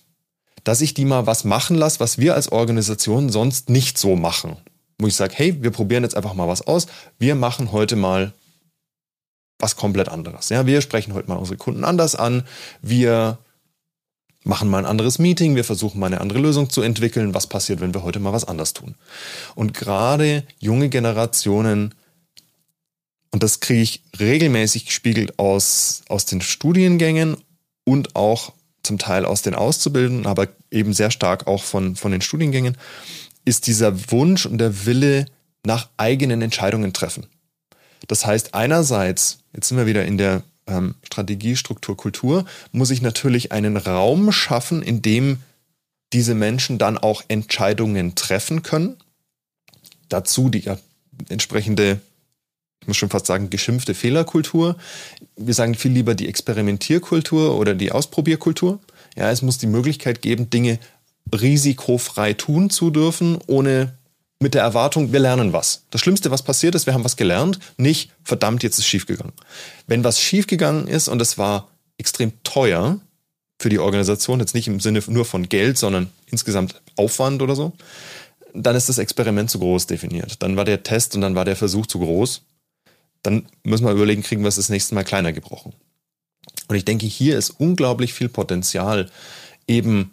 dass 0.64 0.83
ich 0.83 0.92
die 0.92 1.07
mal 1.07 1.27
was 1.27 1.44
machen 1.44 1.77
lasse, 1.77 1.99
was 2.01 2.18
wir 2.18 2.35
als 2.35 2.53
Organisation 2.53 3.31
sonst 3.31 3.71
nicht 3.71 3.97
so 3.97 4.16
machen. 4.16 4.59
Wo 4.99 5.07
ich 5.07 5.16
sage, 5.16 5.33
hey, 5.35 5.62
wir 5.62 5.71
probieren 5.71 6.03
jetzt 6.03 6.14
einfach 6.14 6.35
mal 6.35 6.47
was 6.47 6.66
aus. 6.66 6.88
Wir 7.18 7.37
machen 7.37 7.73
heute 7.73 7.97
mal 7.97 8.33
was 9.59 9.77
komplett 9.77 10.11
anderes. 10.11 10.51
Ja, 10.51 10.66
wir 10.66 10.83
sprechen 10.83 11.14
heute 11.14 11.29
mal 11.29 11.37
unsere 11.37 11.57
Kunden 11.57 11.85
anders 11.85 12.16
an. 12.16 12.42
Wir 12.83 13.38
machen 14.44 14.68
mal 14.68 14.79
ein 14.79 14.87
anderes 14.87 15.18
Meeting. 15.18 15.57
Wir 15.57 15.64
versuchen 15.64 15.98
mal 15.98 16.07
eine 16.07 16.20
andere 16.20 16.38
Lösung 16.38 16.70
zu 16.70 16.83
entwickeln. 16.83 17.35
Was 17.35 17.46
passiert, 17.46 17.81
wenn 17.81 17.94
wir 17.94 18.03
heute 18.03 18.20
mal 18.20 18.33
was 18.33 18.44
anders 18.44 18.72
tun? 18.72 18.94
Und 19.55 19.74
gerade 19.74 20.44
junge 20.59 20.88
Generationen 20.88 21.94
und 23.31 23.42
das 23.42 23.61
kriege 23.61 23.83
ich 23.83 24.03
regelmäßig 24.18 24.87
gespiegelt 24.87 25.38
aus, 25.38 26.03
aus 26.09 26.24
den 26.24 26.40
Studiengängen 26.40 27.37
und 27.85 28.16
auch 28.16 28.53
zum 28.83 28.98
Teil 28.98 29.24
aus 29.24 29.42
den 29.42 29.55
Auszubildenden, 29.55 30.27
aber 30.27 30.48
eben 30.70 30.92
sehr 30.94 31.11
stark 31.11 31.46
auch 31.46 31.62
von, 31.62 31.96
von 31.96 32.12
den 32.12 32.22
Studiengängen, 32.22 32.77
ist 33.44 33.66
dieser 33.66 34.11
Wunsch 34.11 34.46
und 34.46 34.59
der 34.59 34.87
Wille 34.87 35.27
nach 35.64 35.88
eigenen 35.96 36.40
Entscheidungen 36.40 36.92
treffen. 36.92 37.27
Das 38.07 38.24
heißt, 38.24 38.55
einerseits, 38.55 39.40
jetzt 39.53 39.68
sind 39.68 39.77
wir 39.77 39.87
wieder 39.87 40.05
in 40.05 40.16
der 40.16 40.42
ähm, 40.69 40.95
Strategie, 41.05 41.57
Struktur, 41.57 41.97
Kultur, 41.97 42.45
muss 42.73 42.91
ich 42.91 43.03
natürlich 43.03 43.53
einen 43.53 43.77
Raum 43.77 44.33
schaffen, 44.33 44.83
in 44.83 45.03
dem 45.03 45.39
diese 46.13 46.35
Menschen 46.35 46.79
dann 46.79 46.97
auch 46.97 47.23
Entscheidungen 47.29 48.15
treffen 48.15 48.63
können. 48.63 48.97
Dazu 50.09 50.49
die 50.49 50.65
entsprechende 51.29 52.01
muss 52.89 52.97
schon 52.97 53.11
fast 53.11 53.27
sagen, 53.27 53.51
geschimpfte 53.51 53.95
Fehlerkultur. 53.95 54.77
Wir 55.37 55.55
sagen 55.55 55.75
viel 55.75 55.93
lieber 55.93 56.15
die 56.15 56.27
Experimentierkultur 56.27 57.57
oder 57.57 57.75
die 57.75 57.93
Ausprobierkultur. 57.93 58.81
Ja, 59.17 59.31
es 59.31 59.43
muss 59.43 59.59
die 59.59 59.67
Möglichkeit 59.67 60.23
geben, 60.23 60.51
Dinge 60.51 60.79
risikofrei 61.33 62.33
tun 62.33 62.71
zu 62.71 62.91
dürfen, 62.91 63.39
ohne 63.47 63.98
mit 64.40 64.55
der 64.55 64.62
Erwartung, 64.62 65.12
wir 65.12 65.20
lernen 65.20 65.53
was. 65.53 65.83
Das 65.90 66.01
Schlimmste, 66.01 66.31
was 66.31 66.42
passiert 66.42 66.74
ist, 66.74 66.87
wir 66.87 66.94
haben 66.94 67.05
was 67.05 67.16
gelernt, 67.16 67.59
nicht, 67.77 68.11
verdammt, 68.22 68.62
jetzt 68.62 68.79
ist 68.79 68.87
schiefgegangen. 68.87 69.33
Wenn 69.87 70.05
was 70.05 70.20
schiefgegangen 70.20 70.87
ist 70.87 71.09
und 71.09 71.20
es 71.20 71.38
war 71.38 71.68
extrem 71.98 72.33
teuer 72.44 73.01
für 73.59 73.68
die 73.68 73.81
Organisation, 73.81 74.38
jetzt 74.38 74.55
nicht 74.55 74.68
im 74.68 74.79
Sinne 74.79 75.03
nur 75.09 75.24
von 75.24 75.48
Geld, 75.48 75.79
sondern 75.79 76.11
insgesamt 76.27 76.81
Aufwand 76.96 77.42
oder 77.42 77.57
so, 77.57 77.72
dann 78.55 78.77
ist 78.77 78.88
das 78.88 78.98
Experiment 78.98 79.51
zu 79.51 79.59
groß 79.59 79.87
definiert. 79.87 80.42
Dann 80.42 80.57
war 80.57 80.64
der 80.64 80.85
Test 80.85 81.16
und 81.16 81.22
dann 81.22 81.35
war 81.35 81.44
der 81.44 81.57
Versuch 81.57 81.87
zu 81.87 81.98
groß 81.98 82.42
dann 83.22 83.46
müssen 83.62 83.85
wir 83.85 83.92
überlegen, 83.92 84.22
kriegen 84.22 84.42
wir 84.42 84.48
es 84.48 84.57
das 84.57 84.68
nächste 84.68 84.94
Mal 84.94 85.05
kleiner 85.05 85.33
gebrochen. 85.33 85.72
Und 86.68 86.77
ich 86.77 86.85
denke, 86.85 87.07
hier 87.07 87.38
ist 87.38 87.51
unglaublich 87.51 88.12
viel 88.12 88.29
Potenzial, 88.29 89.11
eben 89.66 90.12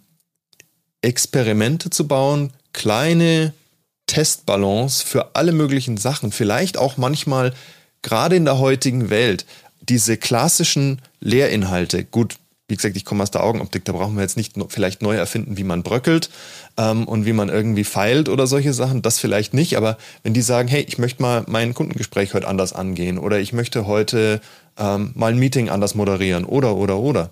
Experimente 1.02 1.90
zu 1.90 2.08
bauen, 2.08 2.52
kleine 2.74 3.54
Testballons 4.08 5.02
für 5.02 5.36
alle 5.36 5.52
möglichen 5.52 5.98
Sachen, 5.98 6.32
vielleicht 6.32 6.78
auch 6.78 6.98
manchmal 6.98 7.54
gerade 8.02 8.36
in 8.36 8.46
der 8.46 8.60
heutigen 8.60 9.10
Welt 9.10 9.46
diese 9.82 10.18
klassischen 10.18 11.02
Lehrinhalte, 11.20 12.06
gut, 12.06 12.38
wie 12.68 12.76
gesagt, 12.76 12.98
ich 12.98 13.06
komme 13.06 13.22
aus 13.22 13.30
der 13.30 13.44
Augenoptik, 13.44 13.86
da 13.86 13.92
brauchen 13.92 14.16
wir 14.16 14.24
jetzt 14.24 14.38
nicht 14.38 14.56
vielleicht 14.70 15.02
neu 15.02 15.16
erfinden, 15.16 15.58
wie 15.58 15.64
man 15.64 15.84
bröckelt 15.84 16.30
ähm, 16.78 17.08
und 17.08 17.26
wie 17.26 17.34
man 17.34 17.50
irgendwie 17.50 17.84
feilt 17.84 18.28
oder 18.28 18.48
solche 18.48 18.74
Sachen, 18.74 19.04
das 19.04 19.20
vielleicht 19.20 19.54
nicht, 19.54 19.78
aber 19.78 19.98
wenn 20.24 20.34
die 20.34 20.42
sagen, 20.42 20.68
hey, 20.68 20.84
ich 20.88 20.98
möchte 20.98 21.22
mal 21.22 21.44
mein 21.48 21.76
Kundengespräch 21.76 22.34
heute 22.34 22.48
anders 22.48 22.74
angehen 22.74 23.20
oder 23.20 23.40
ich 23.40 23.54
möchte 23.54 23.86
heute 23.86 24.42
ähm, 24.78 25.12
mal 25.14 25.32
ein 25.32 25.40
Meeting 25.40 25.70
anders 25.70 25.94
moderieren 25.94 26.46
oder, 26.46 26.76
oder, 26.76 26.98
oder. 26.98 27.30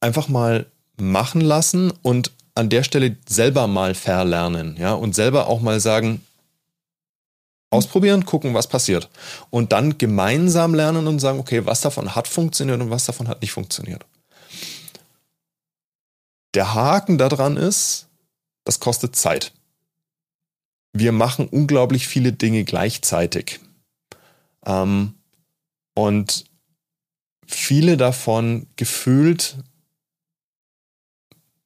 Einfach 0.00 0.28
mal 0.28 0.66
machen 0.98 1.40
lassen 1.40 1.92
und 2.02 2.32
an 2.54 2.68
der 2.68 2.82
Stelle 2.82 3.16
selber 3.28 3.66
mal 3.66 3.94
verlernen, 3.94 4.76
ja, 4.78 4.92
und 4.92 5.14
selber 5.14 5.46
auch 5.46 5.60
mal 5.60 5.80
sagen, 5.80 6.20
Ausprobieren, 7.72 8.26
gucken, 8.26 8.52
was 8.52 8.66
passiert. 8.66 9.08
Und 9.48 9.70
dann 9.70 9.96
gemeinsam 9.96 10.74
lernen 10.74 11.06
und 11.06 11.20
sagen, 11.20 11.38
okay, 11.38 11.66
was 11.66 11.80
davon 11.80 12.16
hat 12.16 12.26
funktioniert 12.26 12.80
und 12.80 12.90
was 12.90 13.06
davon 13.06 13.28
hat 13.28 13.40
nicht 13.42 13.52
funktioniert. 13.52 14.04
Der 16.54 16.74
Haken 16.74 17.16
daran 17.16 17.56
ist, 17.56 18.08
das 18.64 18.80
kostet 18.80 19.14
Zeit. 19.14 19.52
Wir 20.92 21.12
machen 21.12 21.46
unglaublich 21.46 22.08
viele 22.08 22.32
Dinge 22.32 22.64
gleichzeitig. 22.64 23.60
Ähm, 24.66 25.14
und 25.94 26.46
viele 27.46 27.96
davon 27.96 28.66
gefühlt 28.74 29.58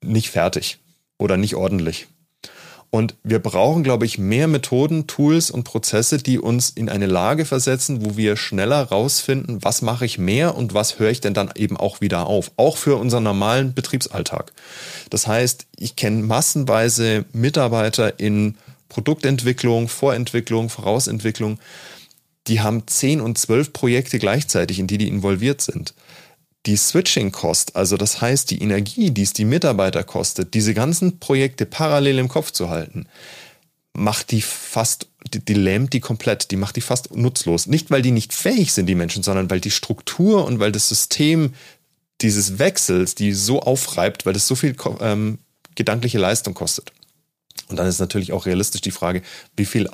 nicht 0.04 0.30
fertig 0.30 0.78
oder 1.18 1.36
nicht 1.36 1.54
ordentlich. 1.54 2.06
Und 2.94 3.16
wir 3.24 3.40
brauchen, 3.40 3.82
glaube 3.82 4.06
ich, 4.06 4.18
mehr 4.18 4.46
Methoden, 4.46 5.08
Tools 5.08 5.50
und 5.50 5.64
Prozesse, 5.64 6.18
die 6.18 6.38
uns 6.38 6.70
in 6.70 6.88
eine 6.88 7.06
Lage 7.06 7.44
versetzen, 7.44 8.04
wo 8.04 8.16
wir 8.16 8.36
schneller 8.36 8.84
rausfinden, 8.84 9.64
was 9.64 9.82
mache 9.82 10.06
ich 10.06 10.16
mehr 10.16 10.54
und 10.54 10.74
was 10.74 11.00
höre 11.00 11.10
ich 11.10 11.20
denn 11.20 11.34
dann 11.34 11.50
eben 11.56 11.76
auch 11.76 12.00
wieder 12.00 12.26
auf. 12.26 12.52
Auch 12.56 12.76
für 12.76 12.94
unseren 12.94 13.24
normalen 13.24 13.74
Betriebsalltag. 13.74 14.52
Das 15.10 15.26
heißt, 15.26 15.66
ich 15.76 15.96
kenne 15.96 16.22
massenweise 16.22 17.24
Mitarbeiter 17.32 18.20
in 18.20 18.54
Produktentwicklung, 18.88 19.88
Vorentwicklung, 19.88 20.70
Vorausentwicklung, 20.70 21.58
die 22.46 22.60
haben 22.60 22.86
zehn 22.86 23.20
und 23.20 23.38
zwölf 23.38 23.72
Projekte 23.72 24.20
gleichzeitig, 24.20 24.78
in 24.78 24.86
die 24.86 24.98
die 24.98 25.08
involviert 25.08 25.62
sind 25.62 25.94
die 26.66 26.76
Switching-Cost, 26.76 27.76
also 27.76 27.96
das 27.96 28.20
heißt 28.20 28.50
die 28.50 28.62
Energie, 28.62 29.10
die 29.10 29.22
es 29.22 29.32
die 29.32 29.44
Mitarbeiter 29.44 30.02
kostet, 30.02 30.54
diese 30.54 30.74
ganzen 30.74 31.18
Projekte 31.18 31.66
parallel 31.66 32.18
im 32.18 32.28
Kopf 32.28 32.52
zu 32.52 32.70
halten, 32.70 33.06
macht 33.92 34.30
die 34.30 34.42
fast, 34.42 35.08
die, 35.32 35.44
die 35.44 35.54
lähmt 35.54 35.92
die 35.92 36.00
komplett, 36.00 36.50
die 36.50 36.56
macht 36.56 36.76
die 36.76 36.80
fast 36.80 37.14
nutzlos. 37.14 37.66
Nicht, 37.66 37.90
weil 37.90 38.02
die 38.02 38.10
nicht 38.10 38.32
fähig 38.32 38.72
sind, 38.72 38.86
die 38.86 38.94
Menschen, 38.94 39.22
sondern 39.22 39.50
weil 39.50 39.60
die 39.60 39.70
Struktur 39.70 40.44
und 40.44 40.58
weil 40.58 40.72
das 40.72 40.88
System 40.88 41.54
dieses 42.20 42.58
Wechsels 42.58 43.14
die 43.14 43.32
so 43.32 43.60
aufreibt, 43.60 44.24
weil 44.24 44.32
das 44.32 44.46
so 44.46 44.54
viel 44.54 44.74
ähm, 45.00 45.38
gedankliche 45.74 46.18
Leistung 46.18 46.54
kostet. 46.54 46.92
Und 47.68 47.76
dann 47.76 47.86
ist 47.86 48.00
natürlich 48.00 48.32
auch 48.32 48.46
realistisch 48.46 48.80
die 48.80 48.90
Frage, 48.90 49.22
wie 49.56 49.64
viel 49.64 49.88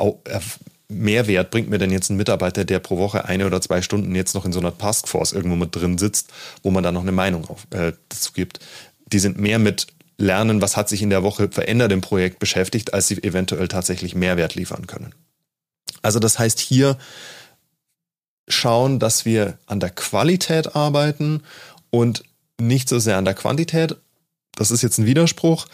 Mehrwert 0.90 1.50
bringt 1.50 1.70
mir 1.70 1.79
denn 1.79 1.90
jetzt 1.90 2.11
ein 2.11 2.16
Mitarbeiter, 2.16 2.64
der 2.64 2.81
pro 2.81 2.98
Woche 2.98 3.24
eine 3.24 3.46
oder 3.46 3.61
zwei 3.61 3.81
Stunden 3.81 4.14
jetzt 4.14 4.35
noch 4.35 4.44
in 4.44 4.53
so 4.53 4.61
einer 4.61 4.76
Taskforce 4.76 5.33
irgendwo 5.33 5.57
mit 5.57 5.74
drin 5.74 5.98
sitzt, 5.98 6.31
wo 6.62 6.70
man 6.70 6.83
dann 6.83 6.94
noch 6.94 7.03
eine 7.03 7.12
Meinung 7.12 7.48
auf, 7.48 7.66
äh, 7.70 7.92
dazu 8.09 8.33
gibt? 8.33 8.61
Die 9.07 9.18
sind 9.18 9.38
mehr 9.38 9.59
mit 9.59 9.87
Lernen, 10.18 10.61
was 10.61 10.76
hat 10.76 10.88
sich 10.88 11.00
in 11.00 11.11
der 11.11 11.22
Woche 11.22 11.48
verändert 11.50 11.92
im 11.92 12.03
Projekt 12.03 12.38
beschäftigt, 12.38 12.92
als 12.92 13.09
sie 13.09 13.22
eventuell 13.22 13.68
tatsächlich 13.68 14.14
Mehrwert 14.14 14.55
liefern 14.55 14.87
können. 14.87 15.14
Also 16.03 16.18
das 16.18 16.38
heißt 16.38 16.59
hier 16.59 16.98
schauen, 18.48 18.98
dass 18.98 19.24
wir 19.24 19.59
an 19.66 19.81
der 19.81 19.90
Qualität 19.90 20.74
arbeiten 20.76 21.42
und 21.90 22.22
nicht 22.61 22.88
so 22.88 22.98
sehr 22.98 23.16
an 23.16 23.24
der 23.24 23.35
Quantität. 23.35 23.96
Das 24.55 24.70
ist 24.70 24.83
jetzt 24.83 24.98
ein 24.98 25.07
Widerspruch. 25.07 25.66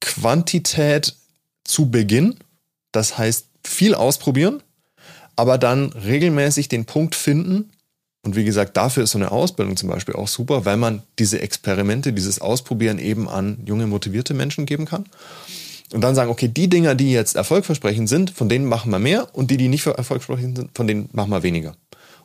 Quantität 0.00 1.16
zu 1.64 1.90
Beginn, 1.90 2.38
das 2.90 3.18
heißt 3.18 3.51
viel 3.64 3.94
ausprobieren, 3.94 4.62
aber 5.36 5.58
dann 5.58 5.92
regelmäßig 5.92 6.68
den 6.68 6.84
Punkt 6.84 7.14
finden. 7.14 7.70
Und 8.24 8.36
wie 8.36 8.44
gesagt, 8.44 8.76
dafür 8.76 9.02
ist 9.02 9.10
so 9.10 9.18
eine 9.18 9.32
Ausbildung 9.32 9.76
zum 9.76 9.88
Beispiel 9.88 10.14
auch 10.14 10.28
super, 10.28 10.64
weil 10.64 10.76
man 10.76 11.02
diese 11.18 11.40
Experimente, 11.40 12.12
dieses 12.12 12.40
Ausprobieren 12.40 12.98
eben 12.98 13.28
an 13.28 13.58
junge, 13.66 13.86
motivierte 13.86 14.34
Menschen 14.34 14.66
geben 14.66 14.84
kann. 14.84 15.06
Und 15.92 16.00
dann 16.00 16.14
sagen, 16.14 16.30
okay, 16.30 16.48
die 16.48 16.68
Dinger, 16.68 16.94
die 16.94 17.12
jetzt 17.12 17.36
erfolgversprechend 17.36 18.08
sind, 18.08 18.30
von 18.30 18.48
denen 18.48 18.66
machen 18.66 18.90
wir 18.90 18.98
mehr 18.98 19.28
und 19.34 19.50
die, 19.50 19.56
die 19.56 19.68
nicht 19.68 19.84
erfolgversprechend 19.84 20.56
sind, 20.56 20.70
von 20.74 20.86
denen 20.86 21.08
machen 21.12 21.30
wir 21.30 21.42
weniger. 21.42 21.76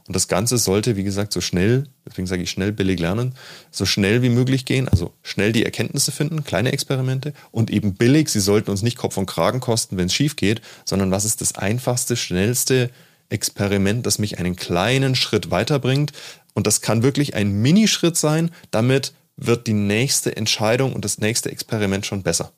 Und 0.07 0.15
das 0.15 0.29
Ganze 0.29 0.57
sollte, 0.57 0.95
wie 0.95 1.03
gesagt, 1.03 1.33
so 1.33 1.41
schnell, 1.41 1.83
deswegen 2.05 2.27
sage 2.27 2.41
ich 2.41 2.49
schnell, 2.49 2.71
billig 2.71 2.97
lernen, 2.99 3.35
so 3.71 3.85
schnell 3.85 4.21
wie 4.21 4.29
möglich 4.29 4.63
gehen, 4.63 4.87
also 4.87 5.13
schnell 5.21 5.51
die 5.51 5.65
Erkenntnisse 5.65 6.13
finden, 6.13 6.45
kleine 6.45 6.71
Experimente 6.71 7.33
und 7.51 7.69
eben 7.69 7.93
billig. 7.93 8.29
Sie 8.29 8.39
sollten 8.39 8.71
uns 8.71 8.83
nicht 8.83 8.97
Kopf 8.97 9.17
und 9.17 9.25
Kragen 9.25 9.59
kosten, 9.59 9.97
wenn 9.97 10.05
es 10.05 10.13
schief 10.13 10.37
geht, 10.37 10.61
sondern 10.85 11.11
was 11.11 11.25
ist 11.25 11.41
das 11.41 11.55
einfachste, 11.55 12.15
schnellste 12.15 12.89
Experiment, 13.29 14.05
das 14.05 14.17
mich 14.17 14.39
einen 14.39 14.55
kleinen 14.55 15.13
Schritt 15.13 15.51
weiterbringt. 15.51 16.13
Und 16.53 16.67
das 16.67 16.79
kann 16.79 17.03
wirklich 17.03 17.35
ein 17.35 17.61
Minischritt 17.61 18.15
sein. 18.15 18.51
Damit 18.71 19.13
wird 19.35 19.67
die 19.67 19.73
nächste 19.73 20.35
Entscheidung 20.37 20.93
und 20.93 21.03
das 21.03 21.17
nächste 21.17 21.51
Experiment 21.51 22.05
schon 22.05 22.23
besser. 22.23 22.53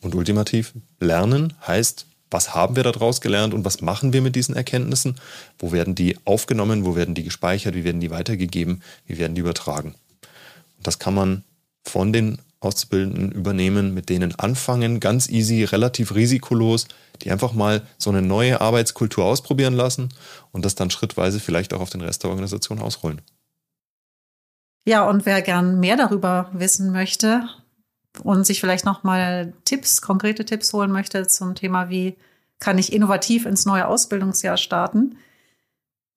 Und 0.00 0.16
ultimativ, 0.16 0.74
lernen 0.98 1.54
heißt 1.64 2.06
was 2.30 2.54
haben 2.54 2.76
wir 2.76 2.82
daraus 2.82 3.20
gelernt 3.20 3.54
und 3.54 3.64
was 3.64 3.80
machen 3.80 4.12
wir 4.12 4.22
mit 4.22 4.36
diesen 4.36 4.54
Erkenntnissen? 4.54 5.16
Wo 5.58 5.72
werden 5.72 5.94
die 5.94 6.16
aufgenommen? 6.24 6.84
Wo 6.84 6.94
werden 6.94 7.14
die 7.14 7.24
gespeichert? 7.24 7.74
Wie 7.74 7.84
werden 7.84 8.00
die 8.00 8.10
weitergegeben? 8.10 8.82
Wie 9.06 9.18
werden 9.18 9.34
die 9.34 9.40
übertragen? 9.40 9.94
Und 10.76 10.86
das 10.86 10.98
kann 10.98 11.14
man 11.14 11.44
von 11.84 12.12
den 12.12 12.38
Auszubildenden 12.60 13.32
übernehmen, 13.32 13.94
mit 13.94 14.10
denen 14.10 14.38
anfangen, 14.38 15.00
ganz 15.00 15.28
easy, 15.30 15.64
relativ 15.64 16.14
risikolos, 16.14 16.86
die 17.22 17.30
einfach 17.30 17.54
mal 17.54 17.82
so 17.96 18.10
eine 18.10 18.22
neue 18.22 18.60
Arbeitskultur 18.60 19.24
ausprobieren 19.24 19.74
lassen 19.74 20.10
und 20.52 20.64
das 20.64 20.74
dann 20.74 20.90
schrittweise 20.90 21.40
vielleicht 21.40 21.72
auch 21.72 21.80
auf 21.80 21.90
den 21.90 22.02
Rest 22.02 22.22
der 22.22 22.30
Organisation 22.30 22.80
ausrollen. 22.80 23.22
Ja, 24.86 25.08
und 25.08 25.24
wer 25.24 25.40
gern 25.42 25.80
mehr 25.80 25.96
darüber 25.96 26.50
wissen 26.52 26.92
möchte 26.92 27.48
und 28.22 28.44
sich 28.44 28.60
vielleicht 28.60 28.84
noch 28.84 29.02
mal 29.04 29.52
Tipps, 29.64 30.02
konkrete 30.02 30.44
Tipps 30.44 30.72
holen 30.72 30.90
möchte 30.90 31.26
zum 31.26 31.54
Thema, 31.54 31.88
wie 31.90 32.16
kann 32.58 32.78
ich 32.78 32.92
innovativ 32.92 33.46
ins 33.46 33.66
neue 33.66 33.86
Ausbildungsjahr 33.86 34.56
starten, 34.56 35.16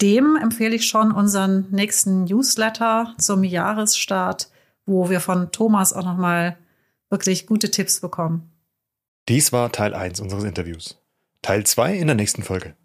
dem 0.01 0.35
empfehle 0.35 0.75
ich 0.75 0.87
schon 0.87 1.11
unseren 1.11 1.67
nächsten 1.71 2.25
Newsletter 2.25 3.13
zum 3.17 3.43
Jahresstart, 3.43 4.49
wo 4.85 5.09
wir 5.09 5.21
von 5.21 5.51
Thomas 5.51 5.93
auch 5.93 6.03
noch 6.03 6.17
mal 6.17 6.57
wirklich 7.09 7.47
gute 7.47 7.71
Tipps 7.71 8.01
bekommen. 8.01 8.51
Dies 9.29 9.53
war 9.53 9.71
Teil 9.71 9.93
1 9.93 10.19
unseres 10.19 10.43
Interviews. 10.43 10.97
Teil 11.41 11.65
2 11.65 11.95
in 11.95 12.07
der 12.07 12.15
nächsten 12.15 12.43
Folge. 12.43 12.75